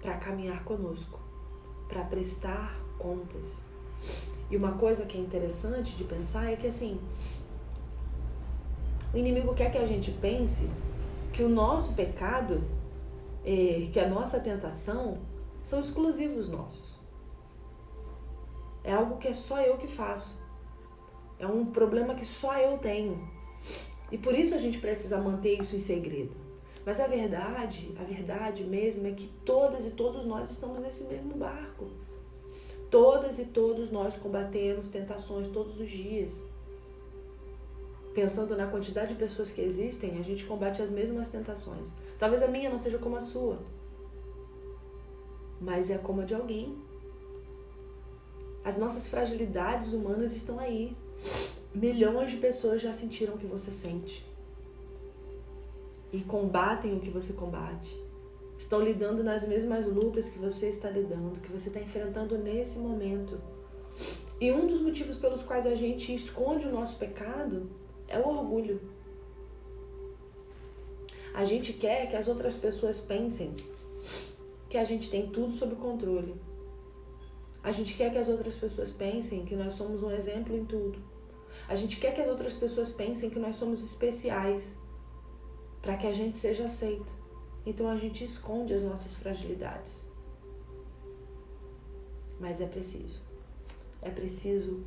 para 0.01 0.17
caminhar 0.17 0.63
conosco, 0.63 1.19
para 1.87 2.03
prestar 2.03 2.79
contas. 2.97 3.61
E 4.49 4.55
uma 4.55 4.73
coisa 4.73 5.05
que 5.05 5.17
é 5.17 5.21
interessante 5.21 5.95
de 5.95 6.03
pensar 6.03 6.51
é 6.51 6.55
que 6.55 6.67
assim, 6.67 6.99
o 9.13 9.17
inimigo 9.17 9.53
quer 9.53 9.71
que 9.71 9.77
a 9.77 9.85
gente 9.85 10.11
pense 10.11 10.69
que 11.33 11.43
o 11.43 11.49
nosso 11.49 11.93
pecado, 11.93 12.63
é, 13.43 13.89
que 13.91 13.99
a 13.99 14.07
nossa 14.07 14.39
tentação, 14.39 15.17
são 15.63 15.79
exclusivos 15.79 16.47
nossos. 16.47 16.99
É 18.83 18.93
algo 18.93 19.17
que 19.17 19.27
é 19.27 19.33
só 19.33 19.59
eu 19.61 19.77
que 19.77 19.87
faço. 19.87 20.39
É 21.37 21.45
um 21.45 21.65
problema 21.65 22.15
que 22.15 22.25
só 22.25 22.57
eu 22.57 22.77
tenho. 22.77 23.29
E 24.11 24.17
por 24.17 24.33
isso 24.33 24.55
a 24.55 24.57
gente 24.57 24.79
precisa 24.79 25.17
manter 25.17 25.59
isso 25.59 25.75
em 25.75 25.79
segredo. 25.79 26.48
Mas 26.85 26.99
a 26.99 27.07
verdade, 27.07 27.91
a 27.99 28.03
verdade 28.03 28.63
mesmo 28.63 29.07
é 29.07 29.11
que 29.11 29.27
todas 29.45 29.85
e 29.85 29.91
todos 29.91 30.25
nós 30.25 30.49
estamos 30.49 30.79
nesse 30.79 31.03
mesmo 31.03 31.35
barco. 31.35 31.87
Todas 32.89 33.37
e 33.37 33.45
todos 33.45 33.91
nós 33.91 34.15
combatemos 34.15 34.87
tentações 34.87 35.47
todos 35.47 35.79
os 35.79 35.89
dias 35.89 36.41
pensando 38.13 38.55
na 38.57 38.67
quantidade 38.67 39.13
de 39.13 39.19
pessoas 39.19 39.49
que 39.49 39.61
existem, 39.61 40.19
a 40.19 40.21
gente 40.21 40.45
combate 40.45 40.81
as 40.81 40.91
mesmas 40.91 41.29
tentações. 41.29 41.89
Talvez 42.17 42.41
a 42.43 42.47
minha 42.47 42.69
não 42.69 42.77
seja 42.77 42.97
como 42.97 43.15
a 43.15 43.21
sua, 43.21 43.59
mas 45.61 45.89
é 45.89 45.97
como 45.97 46.21
a 46.21 46.25
de 46.25 46.35
alguém. 46.35 46.77
As 48.63 48.75
nossas 48.75 49.07
fragilidades 49.07 49.93
humanas 49.93 50.35
estão 50.35 50.59
aí. 50.59 50.97
Milhões 51.73 52.31
de 52.31 52.37
pessoas 52.37 52.81
já 52.81 52.91
sentiram 52.91 53.35
o 53.35 53.37
que 53.37 53.45
você 53.45 53.71
sente 53.71 54.28
e 56.11 56.21
combatem 56.21 56.95
o 56.95 56.99
que 56.99 57.09
você 57.09 57.33
combate. 57.33 57.95
Estão 58.57 58.81
lidando 58.81 59.23
nas 59.23 59.47
mesmas 59.47 59.85
lutas 59.85 60.27
que 60.27 60.37
você 60.37 60.69
está 60.69 60.89
lidando, 60.89 61.39
que 61.39 61.51
você 61.51 61.69
está 61.69 61.79
enfrentando 61.79 62.37
nesse 62.37 62.77
momento. 62.77 63.39
E 64.39 64.51
um 64.51 64.67
dos 64.67 64.81
motivos 64.81 65.17
pelos 65.17 65.43
quais 65.43 65.65
a 65.65 65.75
gente 65.75 66.13
esconde 66.13 66.67
o 66.67 66.71
nosso 66.71 66.97
pecado 66.97 67.69
é 68.07 68.19
o 68.19 68.27
orgulho. 68.27 68.81
A 71.33 71.45
gente 71.45 71.73
quer 71.73 72.09
que 72.09 72.15
as 72.15 72.27
outras 72.27 72.55
pessoas 72.55 72.99
pensem 72.99 73.55
que 74.69 74.77
a 74.77 74.83
gente 74.83 75.09
tem 75.09 75.29
tudo 75.29 75.51
sob 75.51 75.75
controle. 75.75 76.35
A 77.63 77.71
gente 77.71 77.95
quer 77.95 78.11
que 78.11 78.17
as 78.17 78.29
outras 78.29 78.55
pessoas 78.55 78.91
pensem 78.91 79.45
que 79.45 79.55
nós 79.55 79.73
somos 79.73 80.01
um 80.01 80.11
exemplo 80.11 80.55
em 80.55 80.65
tudo. 80.65 80.99
A 81.67 81.75
gente 81.75 81.99
quer 81.99 82.13
que 82.13 82.21
as 82.21 82.27
outras 82.27 82.53
pessoas 82.53 82.91
pensem 82.91 83.29
que 83.29 83.39
nós 83.39 83.55
somos 83.55 83.83
especiais 83.83 84.75
para 85.81 85.97
que 85.97 86.07
a 86.07 86.11
gente 86.11 86.37
seja 86.37 86.65
aceito. 86.65 87.13
Então 87.65 87.89
a 87.89 87.97
gente 87.97 88.23
esconde 88.23 88.73
as 88.73 88.81
nossas 88.81 89.13
fragilidades. 89.13 90.05
Mas 92.39 92.61
é 92.61 92.65
preciso. 92.65 93.21
É 94.01 94.09
preciso 94.09 94.83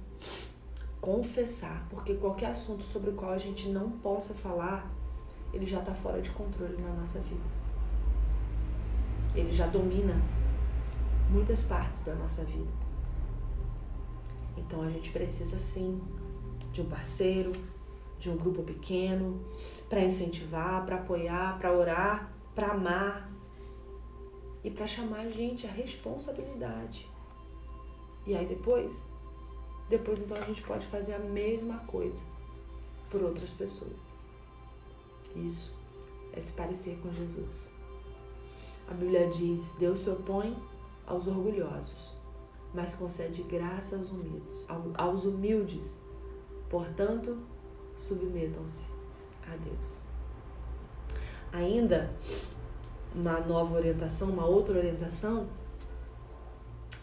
confessar, 1.00 1.86
porque 1.90 2.14
qualquer 2.14 2.52
assunto 2.52 2.84
sobre 2.84 3.10
o 3.10 3.14
qual 3.14 3.32
a 3.32 3.38
gente 3.38 3.68
não 3.68 3.90
possa 3.90 4.32
falar, 4.34 4.90
ele 5.52 5.66
já 5.66 5.80
está 5.80 5.92
fora 5.92 6.22
de 6.22 6.30
controle 6.30 6.80
na 6.80 6.92
nossa 6.94 7.18
vida. 7.18 7.42
Ele 9.34 9.50
já 9.50 9.66
domina 9.66 10.14
muitas 11.28 11.62
partes 11.62 12.02
da 12.02 12.14
nossa 12.14 12.44
vida. 12.44 12.70
Então 14.56 14.82
a 14.82 14.90
gente 14.90 15.10
precisa 15.10 15.58
sim 15.58 16.00
de 16.72 16.82
um 16.82 16.86
parceiro, 16.86 17.52
de 18.22 18.30
um 18.30 18.36
grupo 18.36 18.62
pequeno, 18.62 19.44
para 19.88 20.00
incentivar, 20.00 20.86
para 20.86 20.94
apoiar, 20.96 21.58
para 21.58 21.72
orar, 21.72 22.32
para 22.54 22.68
amar 22.68 23.28
e 24.62 24.70
para 24.70 24.86
chamar 24.86 25.22
a 25.22 25.28
gente 25.28 25.66
a 25.66 25.70
responsabilidade. 25.70 27.10
E 28.24 28.36
aí 28.36 28.46
depois 28.46 29.10
depois 29.88 30.20
então 30.20 30.36
a 30.36 30.42
gente 30.42 30.62
pode 30.62 30.86
fazer 30.86 31.14
a 31.14 31.18
mesma 31.18 31.78
coisa 31.80 32.22
por 33.10 33.20
outras 33.24 33.50
pessoas. 33.50 34.14
Isso 35.34 35.72
é 36.32 36.40
se 36.40 36.52
parecer 36.52 36.96
com 37.02 37.12
Jesus. 37.12 37.68
A 38.88 38.94
Bíblia 38.94 39.28
diz: 39.30 39.72
Deus 39.80 39.98
se 39.98 40.10
opõe 40.10 40.56
aos 41.06 41.26
orgulhosos, 41.26 42.14
mas 42.72 42.94
concede 42.94 43.42
graça 43.42 43.96
aos 43.96 44.10
humildes. 44.10 44.64
Aos 44.96 45.24
humildes. 45.24 46.00
Portanto, 46.70 47.36
submetam-se 47.96 48.84
a 49.46 49.56
Deus. 49.56 50.00
Ainda 51.52 52.10
uma 53.14 53.40
nova 53.40 53.74
orientação, 53.74 54.30
uma 54.30 54.46
outra 54.46 54.78
orientação, 54.78 55.48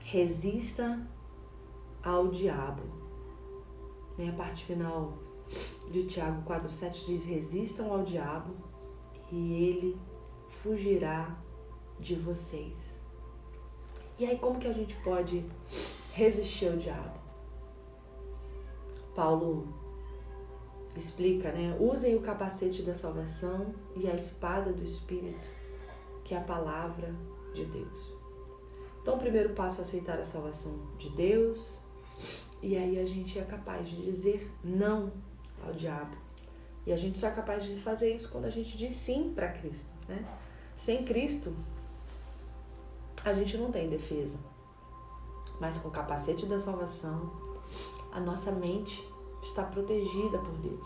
resista 0.01 0.99
ao 2.03 2.27
diabo. 2.29 2.83
Né? 4.17 4.29
A 4.29 4.33
parte 4.33 4.65
final 4.65 5.13
de 5.91 6.05
Tiago 6.05 6.41
4,7 6.49 7.05
diz: 7.05 7.25
resistam 7.25 7.91
ao 7.91 8.03
diabo 8.03 8.53
e 9.31 9.63
ele 9.63 9.97
fugirá 10.47 11.37
de 11.99 12.15
vocês. 12.15 12.99
E 14.17 14.25
aí, 14.25 14.37
como 14.37 14.59
que 14.59 14.67
a 14.67 14.73
gente 14.73 14.95
pode 14.97 15.45
resistir 16.11 16.67
ao 16.67 16.77
diabo? 16.77 17.17
Paulo 19.15 19.78
explica, 20.99 21.51
né? 21.51 21.75
Usem 21.79 22.15
o 22.15 22.21
capacete 22.21 22.83
da 22.83 22.93
salvação 22.93 23.73
e 23.95 24.07
a 24.07 24.13
espada 24.13 24.71
do 24.71 24.83
Espírito, 24.83 25.47
que 26.23 26.35
é 26.35 26.37
a 26.37 26.43
palavra 26.43 27.15
de 27.53 27.65
Deus. 27.65 28.13
Então, 29.01 29.15
o 29.15 29.19
primeiro 29.19 29.53
passo 29.53 29.79
é 29.79 29.81
aceitar 29.81 30.19
a 30.19 30.23
salvação 30.23 30.77
de 30.97 31.09
Deus, 31.09 31.79
e 32.61 32.77
aí 32.77 32.99
a 32.99 33.05
gente 33.05 33.39
é 33.39 33.43
capaz 33.43 33.87
de 33.87 34.03
dizer 34.03 34.51
não 34.63 35.11
ao 35.65 35.73
diabo. 35.73 36.15
E 36.85 36.93
a 36.93 36.95
gente 36.95 37.19
só 37.19 37.27
é 37.27 37.31
capaz 37.31 37.65
de 37.65 37.79
fazer 37.81 38.13
isso 38.13 38.29
quando 38.29 38.45
a 38.45 38.49
gente 38.49 38.77
diz 38.77 38.95
sim 38.95 39.31
para 39.33 39.49
Cristo, 39.49 39.91
né? 40.07 40.25
Sem 40.75 41.03
Cristo, 41.03 41.55
a 43.23 43.33
gente 43.33 43.57
não 43.57 43.71
tem 43.71 43.89
defesa. 43.89 44.37
Mas 45.59 45.77
com 45.77 45.89
o 45.89 45.91
capacete 45.91 46.45
da 46.45 46.57
salvação, 46.57 47.31
a 48.11 48.19
nossa 48.19 48.51
mente 48.51 49.07
está 49.41 49.63
protegida 49.63 50.37
por 50.37 50.53
Deus. 50.57 50.85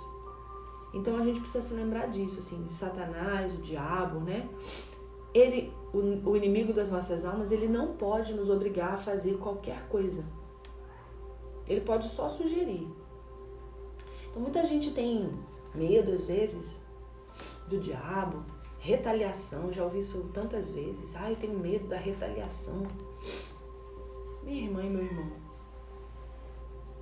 Então 0.93 1.17
a 1.17 1.23
gente 1.23 1.39
precisa 1.39 1.67
se 1.67 1.73
lembrar 1.73 2.07
disso, 2.07 2.39
assim, 2.39 2.67
Satanás, 2.69 3.53
o 3.53 3.57
diabo, 3.57 4.19
né? 4.19 4.47
Ele, 5.33 5.73
o, 5.91 6.29
o 6.29 6.37
inimigo 6.37 6.71
das 6.71 6.91
nossas 6.91 7.25
almas, 7.25 7.51
ele 7.51 7.67
não 7.67 7.93
pode 7.93 8.33
nos 8.33 8.49
obrigar 8.49 8.93
a 8.93 8.97
fazer 8.97 9.37
qualquer 9.37 9.87
coisa 9.87 10.23
Ele 11.67 11.81
pode 11.81 12.07
só 12.09 12.29
sugerir. 12.29 12.87
Então 14.29 14.41
muita 14.41 14.63
gente 14.65 14.91
tem 14.91 15.31
medo 15.73 16.11
às 16.11 16.25
vezes 16.25 16.79
do 17.67 17.79
diabo, 17.79 18.43
retaliação, 18.77 19.73
já 19.73 19.83
ouvi 19.83 19.99
isso 19.99 20.29
tantas 20.33 20.69
vezes. 20.69 21.15
Ai, 21.15 21.35
tenho 21.35 21.57
medo 21.57 21.87
da 21.87 21.97
retaliação. 21.97 22.83
Minha 24.43 24.63
irmã 24.65 24.83
e 24.83 24.89
meu 24.89 25.05
irmão, 25.05 25.31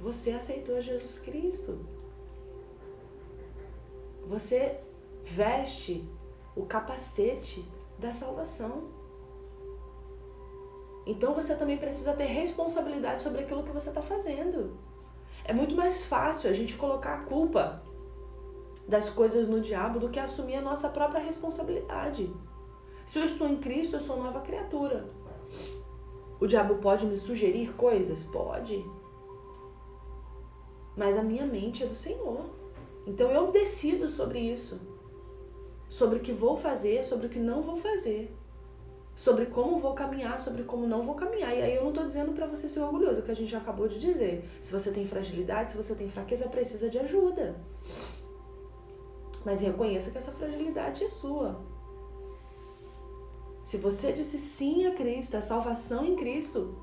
você 0.02 0.32
aceitou 0.32 0.82
Jesus 0.82 1.20
Cristo. 1.20 1.80
Você 4.28 4.80
veste 5.24 6.10
o 6.56 6.66
capacete 6.66 7.66
da 8.00 8.12
salvação. 8.12 8.90
Então 11.06 11.34
você 11.34 11.56
também 11.56 11.78
precisa 11.78 12.14
ter 12.14 12.26
responsabilidade 12.26 13.22
sobre 13.22 13.42
aquilo 13.42 13.64
que 13.64 13.72
você 13.72 13.90
está 13.90 14.02
fazendo. 14.02 14.78
É 15.44 15.54
muito 15.54 15.76
mais 15.76 16.04
fácil 16.04 16.50
a 16.50 16.54
gente 16.54 16.76
colocar 16.76 17.14
a 17.14 17.24
culpa 17.24 17.84
das 18.88 19.10
coisas 19.10 19.48
no 19.48 19.62
diabo 19.62 20.00
do 20.00 20.10
que 20.10 20.20
assumir 20.20 20.56
a 20.56 20.62
nossa 20.62 20.90
própria 20.90 21.22
responsabilidade. 21.22 22.32
Se 23.06 23.20
eu 23.20 23.26
estou 23.26 23.48
em 23.48 23.58
Cristo, 23.58 23.96
eu 23.96 24.00
sou 24.00 24.18
nova 24.18 24.42
criatura. 24.42 25.06
O 26.40 26.48
diabo 26.48 26.76
pode 26.76 27.06
me 27.06 27.18
sugerir 27.18 27.74
coisas? 27.74 28.24
Pode. 28.24 28.84
Mas 31.02 31.18
a 31.18 31.24
minha 31.24 31.48
mente 31.48 31.82
é 31.84 31.88
do 31.88 31.96
Senhor. 31.96 32.46
Então 33.08 33.32
eu 33.32 33.52
decido 33.52 34.08
sobre 34.08 34.40
isso. 34.40 34.80
Sobre 35.90 36.20
o 36.20 36.22
que 36.22 36.32
vou 36.32 36.56
fazer, 36.56 37.04
sobre 37.04 37.26
o 37.26 37.30
que 37.32 37.40
não 37.40 37.64
vou 37.64 37.76
fazer. 37.76 38.32
Sobre 39.16 39.48
como 39.48 39.80
vou 39.80 39.96
caminhar, 39.96 40.38
sobre 40.38 40.62
como 40.62 40.86
não 40.86 41.02
vou 41.02 41.16
caminhar. 41.16 41.58
E 41.58 41.62
aí 41.64 41.76
eu 41.76 41.82
não 41.82 41.90
estou 41.90 42.06
dizendo 42.06 42.34
para 42.34 42.46
você 42.46 42.70
ser 42.70 42.82
orgulhoso, 42.82 43.18
é 43.18 43.24
o 43.24 43.26
que 43.26 43.32
a 43.32 43.36
gente 43.36 43.50
já 43.50 43.58
acabou 43.58 43.88
de 43.88 43.98
dizer. 43.98 44.48
Se 44.62 44.72
você 44.72 44.92
tem 44.92 45.04
fragilidade, 45.04 45.72
se 45.72 45.78
você 45.78 45.96
tem 45.96 46.08
fraqueza, 46.08 46.48
precisa 46.48 46.88
de 46.88 47.00
ajuda. 47.00 47.56
Mas 49.44 49.60
reconheça 49.60 50.12
que 50.12 50.20
essa 50.20 50.32
fragilidade 50.32 51.04
é 51.04 51.10
sua. 51.10 51.66
Se 53.66 53.78
você 53.78 54.12
disse 54.12 54.38
sim 54.38 54.86
a 54.86 54.94
Cristo, 54.94 55.36
a 55.36 55.42
salvação 55.42 56.06
em 56.06 56.16
Cristo, 56.16 56.76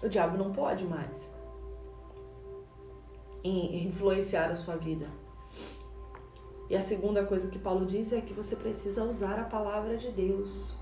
o 0.00 0.08
diabo 0.08 0.38
não 0.38 0.52
pode 0.52 0.84
mais 0.84 1.34
influenciar 3.48 4.50
a 4.50 4.54
sua 4.54 4.76
vida. 4.76 5.06
E 6.68 6.76
a 6.76 6.80
segunda 6.80 7.24
coisa 7.24 7.48
que 7.48 7.58
Paulo 7.58 7.86
diz 7.86 8.12
é 8.12 8.20
que 8.20 8.32
você 8.32 8.56
precisa 8.56 9.04
usar 9.04 9.38
a 9.38 9.44
palavra 9.44 9.96
de 9.96 10.10
Deus. 10.10 10.74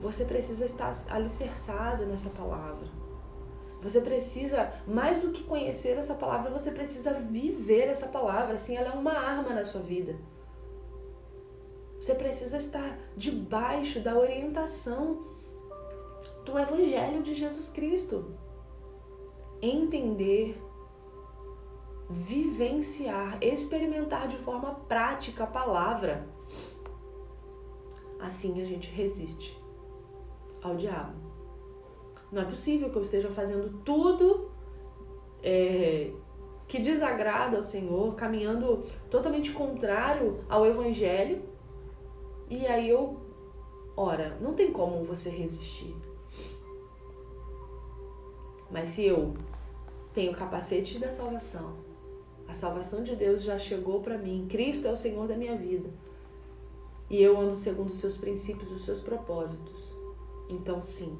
Você 0.00 0.24
precisa 0.24 0.64
estar 0.64 0.92
alicerçado 1.10 2.06
nessa 2.06 2.30
palavra. 2.30 2.86
Você 3.82 4.00
precisa, 4.00 4.72
mais 4.86 5.18
do 5.18 5.30
que 5.30 5.44
conhecer 5.44 5.96
essa 5.98 6.14
palavra, 6.14 6.50
você 6.50 6.70
precisa 6.70 7.12
viver 7.14 7.88
essa 7.88 8.06
palavra. 8.06 8.54
Assim, 8.54 8.76
ela 8.76 8.94
é 8.94 8.98
uma 8.98 9.12
arma 9.12 9.50
na 9.50 9.64
sua 9.64 9.80
vida. 9.80 10.16
Você 11.98 12.14
precisa 12.14 12.56
estar 12.56 12.98
debaixo 13.16 14.00
da 14.00 14.16
orientação 14.16 15.26
do 16.44 16.58
Evangelho 16.58 17.22
de 17.22 17.34
Jesus 17.34 17.68
Cristo. 17.68 18.34
Entender, 19.60 20.60
vivenciar, 22.08 23.38
experimentar 23.42 24.28
de 24.28 24.38
forma 24.38 24.74
prática 24.88 25.44
a 25.44 25.46
palavra. 25.46 26.26
Assim 28.18 28.60
a 28.60 28.64
gente 28.64 28.90
resiste 28.90 29.60
ao 30.62 30.76
diabo. 30.76 31.14
Não 32.32 32.42
é 32.42 32.44
possível 32.44 32.90
que 32.90 32.96
eu 32.96 33.02
esteja 33.02 33.30
fazendo 33.30 33.82
tudo 33.84 34.50
é, 35.42 36.12
que 36.66 36.78
desagrada 36.78 37.56
ao 37.56 37.62
Senhor, 37.62 38.14
caminhando 38.14 38.82
totalmente 39.10 39.52
contrário 39.52 40.44
ao 40.48 40.66
Evangelho, 40.66 41.42
e 42.50 42.66
aí 42.66 42.88
eu, 42.88 43.20
ora, 43.96 44.36
não 44.40 44.54
tem 44.54 44.72
como 44.72 45.04
você 45.04 45.30
resistir. 45.30 45.94
Mas 48.70 48.88
se 48.88 49.06
eu 49.06 49.34
tenho 50.12 50.32
o 50.32 50.36
capacete 50.36 50.98
da 50.98 51.10
salvação, 51.10 51.87
a 52.48 52.52
salvação 52.54 53.02
de 53.04 53.14
Deus 53.14 53.42
já 53.42 53.56
chegou 53.58 54.00
para 54.00 54.18
mim, 54.18 54.46
Cristo 54.48 54.88
é 54.88 54.90
o 54.90 54.96
Senhor 54.96 55.28
da 55.28 55.36
minha 55.36 55.56
vida, 55.56 55.88
e 57.08 57.22
eu 57.22 57.38
ando 57.38 57.54
segundo 57.54 57.90
os 57.90 57.98
seus 57.98 58.16
princípios, 58.16 58.72
os 58.72 58.84
seus 58.84 59.00
propósitos, 59.00 59.94
então 60.48 60.82
sim, 60.82 61.16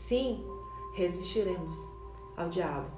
Sim, 0.00 0.42
resistiremos 0.94 1.74
ao 2.34 2.48
diabo. 2.48 2.90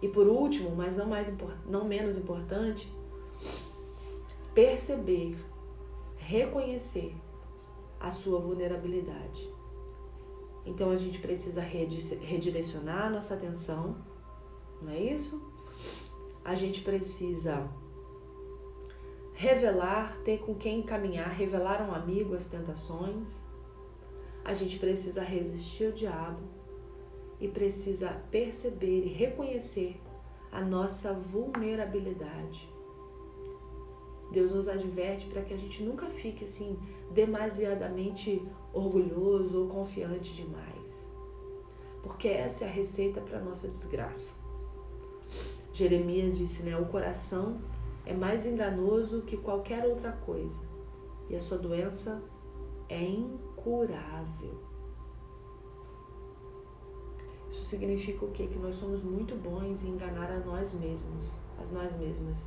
E 0.00 0.08
por 0.08 0.26
último, 0.26 0.74
mas 0.74 0.96
não, 0.96 1.04
mais, 1.04 1.30
não 1.66 1.84
menos 1.84 2.16
importante, 2.16 2.90
perceber, 4.54 5.36
reconhecer 6.16 7.14
a 8.00 8.10
sua 8.10 8.40
vulnerabilidade. 8.40 9.52
Então 10.64 10.90
a 10.90 10.96
gente 10.96 11.18
precisa 11.18 11.60
redirecionar 11.60 13.08
a 13.08 13.10
nossa 13.10 13.34
atenção, 13.34 13.98
não 14.80 14.92
é 14.92 14.98
isso? 14.98 15.49
A 16.44 16.54
gente 16.54 16.80
precisa 16.82 17.68
revelar, 19.34 20.18
ter 20.24 20.38
com 20.38 20.54
quem 20.54 20.82
caminhar, 20.82 21.30
revelar 21.30 21.82
a 21.82 21.84
um 21.84 21.94
amigo 21.94 22.34
as 22.34 22.46
tentações 22.46 23.40
a 24.44 24.52
gente 24.52 24.78
precisa 24.78 25.22
resistir 25.22 25.86
ao 25.86 25.92
diabo 25.92 26.40
e 27.38 27.48
precisa 27.48 28.10
perceber 28.30 29.04
e 29.04 29.08
reconhecer 29.08 30.00
a 30.50 30.60
nossa 30.60 31.12
vulnerabilidade. 31.12 32.68
Deus 34.32 34.52
nos 34.52 34.68
adverte 34.68 35.26
para 35.26 35.42
que 35.42 35.52
a 35.52 35.56
gente 35.56 35.82
nunca 35.82 36.06
fique 36.06 36.44
assim 36.44 36.78
demasiadamente 37.10 38.42
orgulhoso 38.72 39.62
ou 39.62 39.68
confiante 39.68 40.34
demais. 40.34 41.10
Porque 42.02 42.28
essa 42.28 42.64
é 42.64 42.68
a 42.68 42.72
receita 42.72 43.20
para 43.20 43.40
nossa 43.40 43.68
desgraça. 43.68 44.39
Jeremias 45.80 46.36
disse, 46.36 46.62
né, 46.62 46.76
o 46.76 46.84
coração 46.84 47.58
é 48.04 48.12
mais 48.12 48.44
enganoso 48.44 49.22
que 49.22 49.38
qualquer 49.38 49.86
outra 49.86 50.12
coisa, 50.12 50.60
e 51.30 51.34
a 51.34 51.40
sua 51.40 51.56
doença 51.56 52.22
é 52.86 53.02
incurável. 53.02 54.60
Isso 57.48 57.64
significa 57.64 58.26
o 58.26 58.30
quê? 58.30 58.46
Que 58.46 58.58
nós 58.58 58.74
somos 58.74 59.02
muito 59.02 59.34
bons 59.36 59.82
em 59.82 59.88
enganar 59.88 60.30
a 60.30 60.40
nós 60.40 60.74
mesmos, 60.74 61.38
as 61.58 61.70
nós 61.70 61.96
mesmas. 61.96 62.44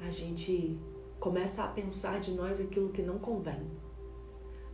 A 0.00 0.10
gente 0.10 0.76
começa 1.20 1.62
a 1.62 1.68
pensar 1.68 2.18
de 2.18 2.32
nós 2.32 2.60
aquilo 2.60 2.88
que 2.88 3.02
não 3.02 3.20
convém. 3.20 3.70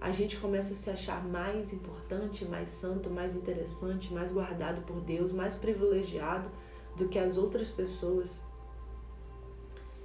A 0.00 0.10
gente 0.10 0.38
começa 0.38 0.72
a 0.72 0.76
se 0.76 0.88
achar 0.88 1.22
mais 1.26 1.72
importante, 1.72 2.44
mais 2.44 2.68
santo, 2.68 3.10
mais 3.10 3.34
interessante, 3.34 4.12
mais 4.12 4.32
guardado 4.32 4.80
por 4.82 5.00
Deus, 5.00 5.30
mais 5.30 5.54
privilegiado 5.54 6.50
do 6.96 7.08
que 7.08 7.18
as 7.18 7.36
outras 7.36 7.68
pessoas. 7.68 8.40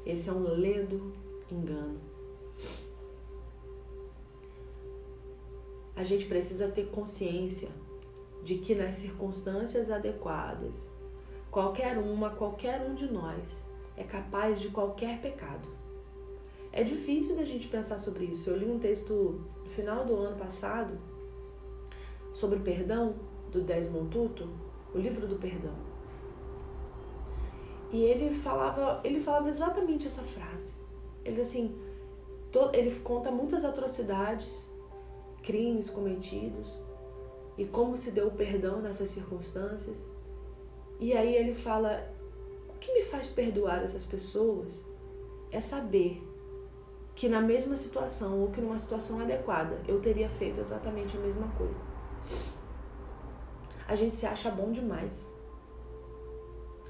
Esse 0.06 0.30
é 0.30 0.34
um 0.34 0.44
ledo 0.44 1.14
engano. 1.50 2.16
a 5.96 6.04
gente 6.04 6.26
precisa 6.26 6.68
ter 6.68 6.88
consciência 6.88 7.70
de 8.44 8.56
que 8.56 8.76
nas 8.76 8.96
circunstâncias 8.96 9.90
adequadas, 9.90 10.88
qualquer 11.50 11.98
uma, 11.98 12.30
qualquer 12.30 12.82
um 12.82 12.94
de 12.94 13.12
nós 13.12 13.64
é 13.96 14.04
capaz 14.04 14.60
de 14.60 14.70
qualquer 14.70 15.22
pecado. 15.22 15.68
É 16.72 16.84
difícil 16.84 17.36
da 17.36 17.44
gente 17.44 17.70
pensar 17.70 17.98
sobre 17.98 18.26
isso. 18.26 18.50
Eu 18.50 18.58
li 18.58 18.66
um 18.66 18.78
texto 18.78 19.42
no 19.66 19.70
final 19.70 20.06
do 20.06 20.16
ano 20.16 20.38
passado 20.38 20.98
sobre 22.32 22.60
o 22.60 22.62
perdão 22.62 23.16
do 23.52 23.62
Desmond 23.62 24.10
Tutu, 24.10 24.48
o 24.94 24.98
livro 24.98 25.28
do 25.28 25.36
perdão. 25.36 25.74
E 27.92 28.04
ele 28.04 28.30
falava, 28.30 29.02
ele 29.04 29.20
falava 29.20 29.50
exatamente 29.50 30.08
essa 30.08 30.22
frase. 30.22 30.74
Ele 31.24 31.42
assim, 31.42 31.76
ele 32.74 32.92
conta 33.00 33.32
muitas 33.32 33.66
atrocidades 33.66 34.70
crimes 35.42 35.90
cometidos 35.90 36.78
e 37.58 37.66
como 37.66 37.96
se 37.96 38.12
deu 38.12 38.28
o 38.28 38.32
perdão 38.32 38.82
nessas 38.82 39.10
circunstâncias. 39.10 40.06
E 41.00 41.14
aí 41.14 41.36
ele 41.36 41.54
fala: 41.54 42.12
o 42.70 42.74
que 42.80 42.94
me 42.94 43.04
faz 43.04 43.28
perdoar 43.28 43.84
essas 43.84 44.04
pessoas 44.04 44.84
é 45.52 45.60
saber 45.60 46.22
que 47.16 47.30
na 47.30 47.42
mesma 47.42 47.78
situação 47.78 48.42
ou 48.42 48.52
que 48.52 48.60
numa 48.60 48.78
situação 48.78 49.22
adequada 49.22 49.82
eu 49.88 50.02
teria 50.02 50.30
feito 50.30 50.60
exatamente 50.60 51.16
a 51.18 51.20
mesma 51.22 51.48
coisa. 51.50 51.82
A 53.88 53.96
gente 53.96 54.14
se 54.14 54.26
acha 54.26 54.52
bom 54.52 54.72
demais. 54.72 55.30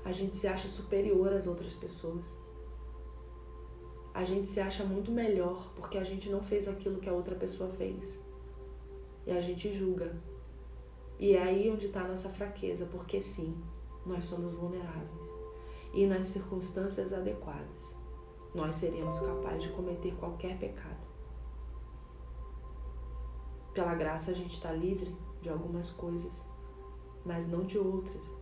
A 0.03 0.11
gente 0.11 0.35
se 0.35 0.47
acha 0.47 0.67
superior 0.67 1.31
às 1.31 1.45
outras 1.45 1.73
pessoas. 1.73 2.25
A 4.13 4.23
gente 4.23 4.47
se 4.47 4.59
acha 4.59 4.83
muito 4.83 5.11
melhor 5.11 5.71
porque 5.75 5.97
a 5.97 6.03
gente 6.03 6.29
não 6.29 6.41
fez 6.41 6.67
aquilo 6.67 6.99
que 6.99 7.09
a 7.09 7.13
outra 7.13 7.35
pessoa 7.35 7.69
fez 7.69 8.19
e 9.27 9.31
a 9.31 9.39
gente 9.39 9.73
julga. 9.73 10.15
E 11.19 11.33
é 11.33 11.41
aí 11.41 11.69
onde 11.69 11.88
está 11.88 12.01
a 12.01 12.07
nossa 12.07 12.29
fraqueza, 12.29 12.85
porque 12.85 13.21
sim, 13.21 13.55
nós 14.05 14.23
somos 14.25 14.53
vulneráveis. 14.53 15.29
E 15.93 16.05
nas 16.05 16.25
circunstâncias 16.25 17.13
adequadas, 17.13 17.94
nós 18.55 18.75
seremos 18.75 19.19
capazes 19.19 19.63
de 19.63 19.69
cometer 19.69 20.15
qualquer 20.15 20.57
pecado. 20.57 21.05
Pela 23.73 23.93
graça 23.93 24.31
a 24.31 24.33
gente 24.33 24.53
está 24.53 24.71
livre 24.71 25.13
de 25.41 25.49
algumas 25.49 25.91
coisas, 25.91 26.45
mas 27.25 27.45
não 27.45 27.65
de 27.65 27.77
outras. 27.77 28.33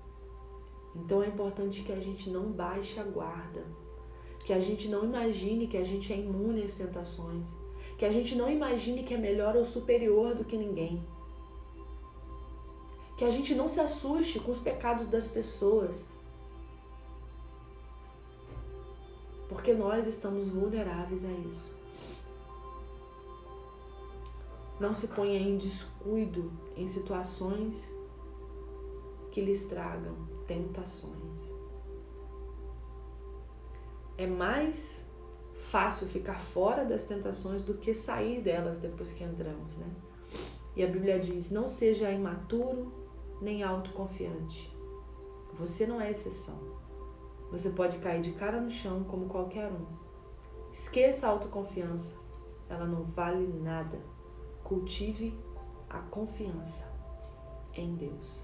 Então 0.96 1.24
é 1.24 1.28
importante 1.28 1.82
que 1.82 1.92
a 1.92 2.00
gente 2.00 2.30
não 2.30 2.52
baixe 2.52 3.00
a 3.00 3.04
guarda, 3.04 3.66
que 4.46 4.54
a 4.54 4.60
gente 4.60 4.88
não 4.88 5.04
imagine 5.04 5.68
que 5.68 5.78
a 5.78 5.84
gente 5.84 6.14
é 6.14 6.18
imune 6.18 6.64
às 6.64 6.76
tentações, 6.76 7.50
que 7.98 8.06
a 8.06 8.12
gente 8.12 8.36
não 8.36 8.50
imagine 8.50 9.04
que 9.04 9.14
é 9.14 9.18
melhor 9.18 9.56
ou 9.56 9.66
superior 9.66 10.36
do 10.36 10.46
que 10.46 10.58
ninguém. 10.58 11.04
Que 13.18 13.26
a 13.26 13.30
gente 13.30 13.56
não 13.56 13.68
se 13.68 13.80
assuste 13.80 14.40
com 14.40 14.52
os 14.52 14.60
pecados 14.60 15.08
das 15.08 15.28
pessoas. 15.28 16.08
Porque 19.54 19.72
nós 19.72 20.08
estamos 20.08 20.48
vulneráveis 20.48 21.24
a 21.24 21.32
isso. 21.32 21.72
Não 24.80 24.94
se 24.96 25.08
ponha 25.08 25.38
em 25.38 25.58
descuido 25.58 26.52
em 26.76 26.88
situações 26.88 27.88
que 29.32 29.42
lhes 29.42 29.64
tragam 29.66 30.16
tentações. 30.48 31.40
É 34.18 34.26
mais 34.26 35.06
fácil 35.70 36.08
ficar 36.08 36.40
fora 36.40 36.84
das 36.84 37.04
tentações 37.04 37.62
do 37.62 37.76
que 37.76 37.94
sair 37.94 38.42
delas 38.42 38.80
depois 38.80 39.12
que 39.12 39.24
entramos, 39.24 39.78
né? 39.78 39.88
E 40.76 40.84
a 40.84 40.88
Bíblia 40.88 41.20
diz: 41.20 41.52
não 41.52 41.68
seja 41.68 42.12
imaturo 42.12 42.92
nem 43.40 43.62
autoconfiante. 43.62 44.76
Você 45.54 45.86
não 45.86 46.02
é 46.02 46.10
exceção. 46.10 46.83
Você 47.54 47.70
pode 47.70 48.00
cair 48.00 48.22
de 48.22 48.34
cara 48.34 48.60
no 48.60 48.70
chão 48.70 49.06
como 49.06 49.30
qualquer 49.30 49.72
um. 49.72 49.86
Esqueça 50.74 51.26
a 51.26 51.30
autoconfiança. 51.30 52.14
Ela 52.70 52.86
não 52.86 53.04
vale 53.04 53.48
nada. 53.48 53.98
Cultive 54.62 55.40
a 55.90 56.00
confiança 56.00 56.92
em 57.74 57.96
Deus 57.96 58.44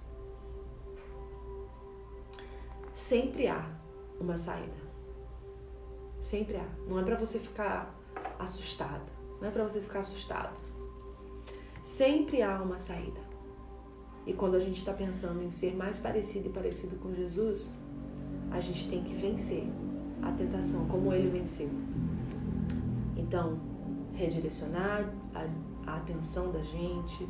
sempre 2.99 3.47
há 3.47 3.65
uma 4.19 4.37
saída. 4.37 4.89
Sempre 6.19 6.57
há. 6.57 6.67
Não 6.85 6.99
é 6.99 7.03
para 7.03 7.15
você 7.15 7.39
ficar 7.39 7.95
assustado. 8.37 9.09
Não 9.39 9.47
é 9.47 9.51
para 9.51 9.63
você 9.63 9.79
ficar 9.79 9.99
assustado. 9.99 10.55
Sempre 11.81 12.41
há 12.41 12.61
uma 12.61 12.77
saída. 12.77 13.21
E 14.27 14.33
quando 14.33 14.55
a 14.55 14.59
gente 14.59 14.79
está 14.79 14.93
pensando 14.93 15.41
em 15.41 15.49
ser 15.49 15.75
mais 15.75 15.97
parecido 15.97 16.49
e 16.49 16.53
parecido 16.53 16.97
com 16.97 17.13
Jesus, 17.15 17.71
a 18.51 18.59
gente 18.59 18.89
tem 18.89 19.03
que 19.03 19.13
vencer 19.13 19.67
a 20.21 20.31
tentação 20.31 20.85
como 20.87 21.13
ele 21.13 21.29
venceu. 21.29 21.69
Então, 23.15 23.59
redirecionar 24.13 25.13
a, 25.33 25.91
a 25.91 25.97
atenção 25.97 26.51
da 26.51 26.61
gente, 26.61 27.27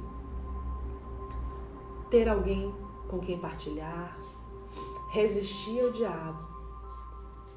ter 2.10 2.28
alguém 2.28 2.74
com 3.08 3.20
quem 3.20 3.40
partilhar, 3.40 4.18
resistir 5.12 5.82
ao 5.82 5.92
diabo 5.92 6.48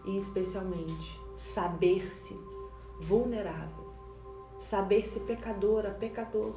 e, 0.05 0.16
especialmente, 0.16 1.20
saber-se 1.37 2.38
vulnerável, 3.01 3.92
saber-se 4.59 5.20
pecadora, 5.20 5.90
pecador. 5.90 6.55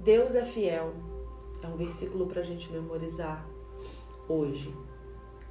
Deus 0.00 0.34
é 0.34 0.44
fiel, 0.44 0.94
é 1.62 1.66
um 1.66 1.76
versículo 1.76 2.26
para 2.26 2.40
a 2.40 2.44
gente 2.44 2.70
memorizar 2.72 3.46
hoje. 4.32 4.74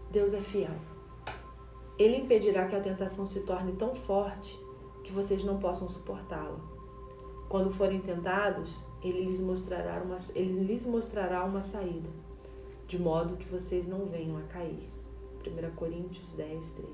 Deus 0.10 0.34
é 0.34 0.41
fiel. 0.41 0.76
Ele 1.98 2.17
impedirá 2.17 2.67
que 2.67 2.76
a 2.76 2.82
tentação 2.82 3.28
se 3.28 3.41
torne 3.41 3.74
tão 3.74 3.94
forte 3.94 4.60
que 5.04 5.12
vocês 5.12 5.44
não 5.44 5.60
possam 5.60 5.88
suportá-la. 5.88 6.60
Quando 7.48 7.72
forem 7.72 8.02
tentados, 8.02 8.84
ele 9.04 9.26
lhes 9.26 9.39
mostrará 9.39 10.02
uma, 10.02 10.17
ele 10.36 10.63
lhes 10.63 10.86
mostrará 10.86 11.44
uma 11.44 11.62
saída 11.62 12.10
de 12.91 13.00
modo 13.00 13.38
que 13.38 13.48
vocês 13.48 13.88
não 13.88 14.06
venham 14.06 14.38
a 14.38 14.41
cair. 14.41 14.89
1 15.48 15.76
Coríntios 15.78 16.30
10, 16.32 16.72
13. 16.72 16.91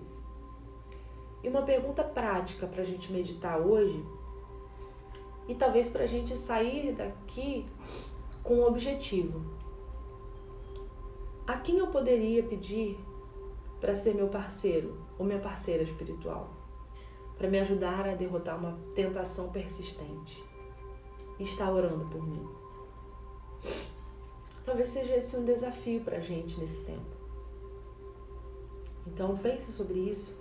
E 1.44 1.50
uma 1.50 1.64
pergunta 1.64 2.04
prática 2.04 2.68
para 2.68 2.84
a 2.84 2.86
gente 2.86 3.12
meditar 3.12 3.60
hoje, 3.60 4.06
e 5.48 5.56
talvez 5.56 5.90
para 5.90 6.04
a 6.04 6.08
gente 6.08 6.38
sair 6.38 6.94
daqui 6.94 7.66
com 8.44 8.60
um 8.60 8.68
objetivo. 8.68 9.57
A 11.48 11.56
quem 11.56 11.78
eu 11.78 11.88
poderia 11.88 12.44
pedir 12.44 13.00
para 13.80 13.96
ser 13.96 14.14
meu 14.14 14.28
parceiro 14.28 15.02
ou 15.18 15.26
minha 15.26 15.40
parceira 15.40 15.82
espiritual? 15.82 16.54
Para 17.38 17.50
me 17.50 17.58
ajudar 17.60 18.06
a 18.06 18.16
derrotar 18.16 18.58
uma 18.58 18.78
tentação 18.94 19.50
persistente? 19.50 20.44
E 21.40 21.44
estar 21.44 21.72
orando 21.72 22.06
por 22.10 22.28
mim. 22.28 22.46
Talvez 24.66 24.90
seja 24.90 25.16
esse 25.16 25.38
um 25.38 25.46
desafio 25.46 26.02
para 26.02 26.18
a 26.18 26.20
gente 26.20 26.60
nesse 26.60 26.82
tempo. 26.82 27.16
Então 29.06 29.38
pense 29.38 29.72
sobre 29.72 30.00
isso, 30.00 30.36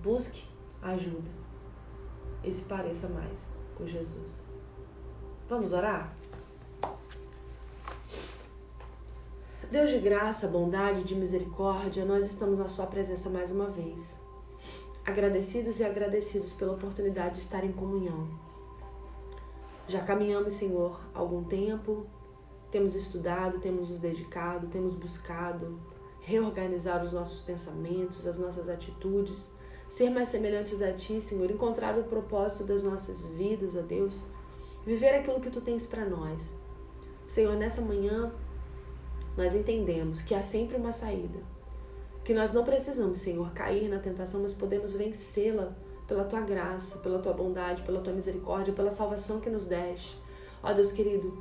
busque 0.00 0.44
ajuda 0.80 1.28
e 2.44 2.52
se 2.52 2.62
pareça 2.66 3.08
mais 3.08 3.44
com 3.76 3.84
Jesus. 3.84 4.44
Vamos 5.48 5.72
orar? 5.72 6.17
Deus 9.70 9.90
de 9.90 9.98
graça, 9.98 10.48
bondade, 10.48 11.04
de 11.04 11.14
misericórdia, 11.14 12.02
nós 12.02 12.24
estamos 12.26 12.58
na 12.58 12.68
Sua 12.68 12.86
presença 12.86 13.28
mais 13.28 13.50
uma 13.50 13.66
vez. 13.66 14.18
Agradecidos 15.04 15.78
e 15.78 15.84
agradecidos 15.84 16.54
pela 16.54 16.72
oportunidade 16.72 17.34
de 17.34 17.40
estar 17.40 17.62
em 17.62 17.72
comunhão. 17.72 18.26
Já 19.86 20.00
caminhamos, 20.00 20.54
Senhor, 20.54 20.98
algum 21.12 21.44
tempo, 21.44 22.06
temos 22.70 22.94
estudado, 22.94 23.60
temos 23.60 23.90
nos 23.90 23.98
dedicado, 23.98 24.68
temos 24.68 24.94
buscado 24.94 25.78
reorganizar 26.22 27.04
os 27.04 27.12
nossos 27.12 27.40
pensamentos, 27.40 28.26
as 28.26 28.38
nossas 28.38 28.70
atitudes, 28.70 29.50
ser 29.86 30.08
mais 30.08 30.30
semelhantes 30.30 30.80
a 30.80 30.94
Ti, 30.94 31.20
Senhor, 31.20 31.50
encontrar 31.50 31.98
o 31.98 32.04
propósito 32.04 32.64
das 32.64 32.82
nossas 32.82 33.26
vidas, 33.26 33.76
ó 33.76 33.82
Deus, 33.82 34.18
viver 34.86 35.10
aquilo 35.10 35.40
que 35.40 35.50
Tu 35.50 35.60
tens 35.60 35.84
para 35.84 36.06
nós. 36.06 36.56
Senhor, 37.26 37.54
nessa 37.54 37.82
manhã 37.82 38.32
nós 39.38 39.54
entendemos 39.54 40.20
que 40.20 40.34
há 40.34 40.42
sempre 40.42 40.76
uma 40.76 40.92
saída, 40.92 41.38
que 42.24 42.34
nós 42.34 42.52
não 42.52 42.64
precisamos, 42.64 43.20
Senhor, 43.20 43.52
cair 43.52 43.88
na 43.88 44.00
tentação, 44.00 44.42
mas 44.42 44.52
podemos 44.52 44.94
vencê-la 44.94 45.76
pela 46.08 46.24
Tua 46.24 46.40
graça, 46.40 46.98
pela 46.98 47.20
Tua 47.20 47.32
bondade, 47.32 47.82
pela 47.82 48.00
Tua 48.00 48.12
misericórdia, 48.12 48.74
pela 48.74 48.90
salvação 48.90 49.38
que 49.38 49.48
nos 49.48 49.64
deste. 49.64 50.20
Ó 50.60 50.72
Deus 50.72 50.90
querido, 50.90 51.40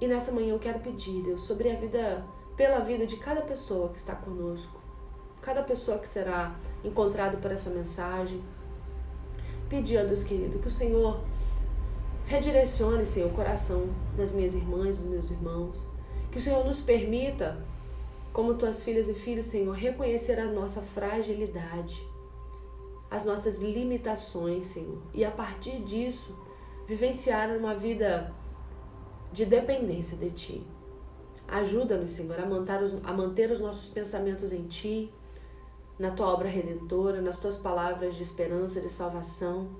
e 0.00 0.06
nessa 0.06 0.32
manhã 0.32 0.54
eu 0.54 0.58
quero 0.58 0.80
pedir, 0.80 1.22
Deus, 1.22 1.42
sobre 1.42 1.70
a 1.70 1.76
vida, 1.76 2.24
pela 2.56 2.78
vida 2.78 3.06
de 3.06 3.18
cada 3.18 3.42
pessoa 3.42 3.90
que 3.90 3.98
está 3.98 4.14
conosco, 4.14 4.80
cada 5.42 5.62
pessoa 5.62 5.98
que 5.98 6.08
será 6.08 6.56
encontrado 6.82 7.36
por 7.42 7.52
essa 7.52 7.68
mensagem. 7.68 8.42
Pedir, 9.68 9.98
ó 9.98 10.04
Deus 10.06 10.22
querido, 10.22 10.58
que 10.60 10.68
o 10.68 10.70
Senhor 10.70 11.20
redirecione, 12.24 13.04
Senhor, 13.04 13.30
o 13.30 13.34
coração 13.34 13.86
das 14.16 14.32
minhas 14.32 14.54
irmãs, 14.54 14.96
dos 14.96 15.06
meus 15.06 15.30
irmãos. 15.30 15.95
Que 16.36 16.40
o 16.40 16.42
Senhor 16.42 16.66
nos 16.66 16.82
permita, 16.82 17.64
como 18.30 18.56
tuas 18.56 18.82
filhas 18.82 19.08
e 19.08 19.14
filhos, 19.14 19.46
Senhor, 19.46 19.72
reconhecer 19.72 20.38
a 20.38 20.44
nossa 20.44 20.82
fragilidade, 20.82 22.06
as 23.10 23.24
nossas 23.24 23.58
limitações, 23.58 24.66
Senhor. 24.66 25.00
E 25.14 25.24
a 25.24 25.30
partir 25.30 25.82
disso, 25.82 26.38
vivenciar 26.86 27.56
uma 27.56 27.74
vida 27.74 28.34
de 29.32 29.46
dependência 29.46 30.14
de 30.14 30.28
Ti. 30.28 30.66
Ajuda-nos, 31.48 32.10
Senhor, 32.10 32.38
a 32.38 32.44
manter, 32.44 32.82
os, 32.82 32.92
a 33.02 33.14
manter 33.14 33.50
os 33.50 33.58
nossos 33.58 33.88
pensamentos 33.88 34.52
em 34.52 34.64
Ti, 34.66 35.10
na 35.98 36.10
Tua 36.10 36.28
obra 36.28 36.50
redentora, 36.50 37.22
nas 37.22 37.38
Tuas 37.38 37.56
palavras 37.56 38.14
de 38.14 38.22
esperança, 38.22 38.78
de 38.78 38.90
salvação, 38.90 39.70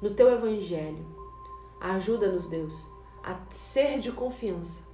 no 0.00 0.08
Teu 0.08 0.32
Evangelho. 0.32 1.04
Ajuda-nos, 1.78 2.46
Deus, 2.46 2.86
a 3.22 3.38
ser 3.50 4.00
de 4.00 4.10
confiança 4.10 4.87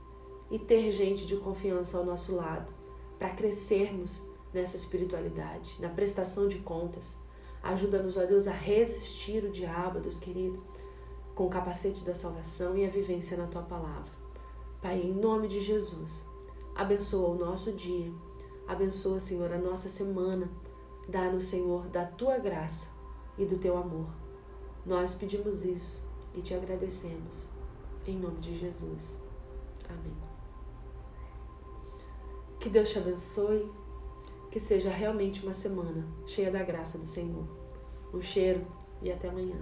e 0.54 0.58
ter 0.60 0.92
gente 0.92 1.26
de 1.26 1.36
confiança 1.36 1.98
ao 1.98 2.04
nosso 2.04 2.32
lado, 2.32 2.72
para 3.18 3.30
crescermos 3.30 4.22
nessa 4.52 4.76
espiritualidade, 4.76 5.76
na 5.80 5.88
prestação 5.88 6.46
de 6.46 6.60
contas. 6.60 7.16
Ajuda-nos, 7.60 8.16
ó 8.16 8.24
Deus, 8.24 8.46
a 8.46 8.52
resistir 8.52 9.42
o 9.42 9.50
diabo, 9.50 9.98
Deus 9.98 10.16
querido 10.16 10.62
com 11.34 11.46
o 11.46 11.50
capacete 11.50 12.04
da 12.04 12.14
salvação 12.14 12.76
e 12.76 12.86
a 12.86 12.88
vivência 12.88 13.36
na 13.36 13.48
tua 13.48 13.62
palavra. 13.62 14.12
Pai, 14.80 15.00
em 15.00 15.12
nome 15.12 15.48
de 15.48 15.58
Jesus, 15.60 16.24
abençoa 16.76 17.30
o 17.30 17.38
nosso 17.38 17.72
dia, 17.72 18.12
abençoa, 18.68 19.18
Senhor, 19.18 19.52
a 19.52 19.58
nossa 19.58 19.88
semana. 19.88 20.48
Dá-nos, 21.08 21.46
Senhor, 21.46 21.88
da 21.88 22.06
tua 22.06 22.38
graça 22.38 22.88
e 23.36 23.44
do 23.44 23.58
teu 23.58 23.76
amor. 23.76 24.06
Nós 24.86 25.14
pedimos 25.14 25.64
isso 25.64 26.00
e 26.32 26.40
te 26.40 26.54
agradecemos. 26.54 27.48
Em 28.06 28.16
nome 28.16 28.38
de 28.38 28.56
Jesus. 28.56 29.16
Amém. 29.88 30.33
Que 32.64 32.70
Deus 32.70 32.88
te 32.88 32.98
abençoe. 32.98 33.70
Que 34.50 34.58
seja 34.58 34.88
realmente 34.88 35.42
uma 35.42 35.52
semana 35.52 36.08
cheia 36.26 36.50
da 36.50 36.62
graça 36.62 36.96
do 36.96 37.04
Senhor. 37.04 37.46
Um 38.10 38.22
cheiro 38.22 38.66
e 39.02 39.12
até 39.12 39.28
amanhã. 39.28 39.58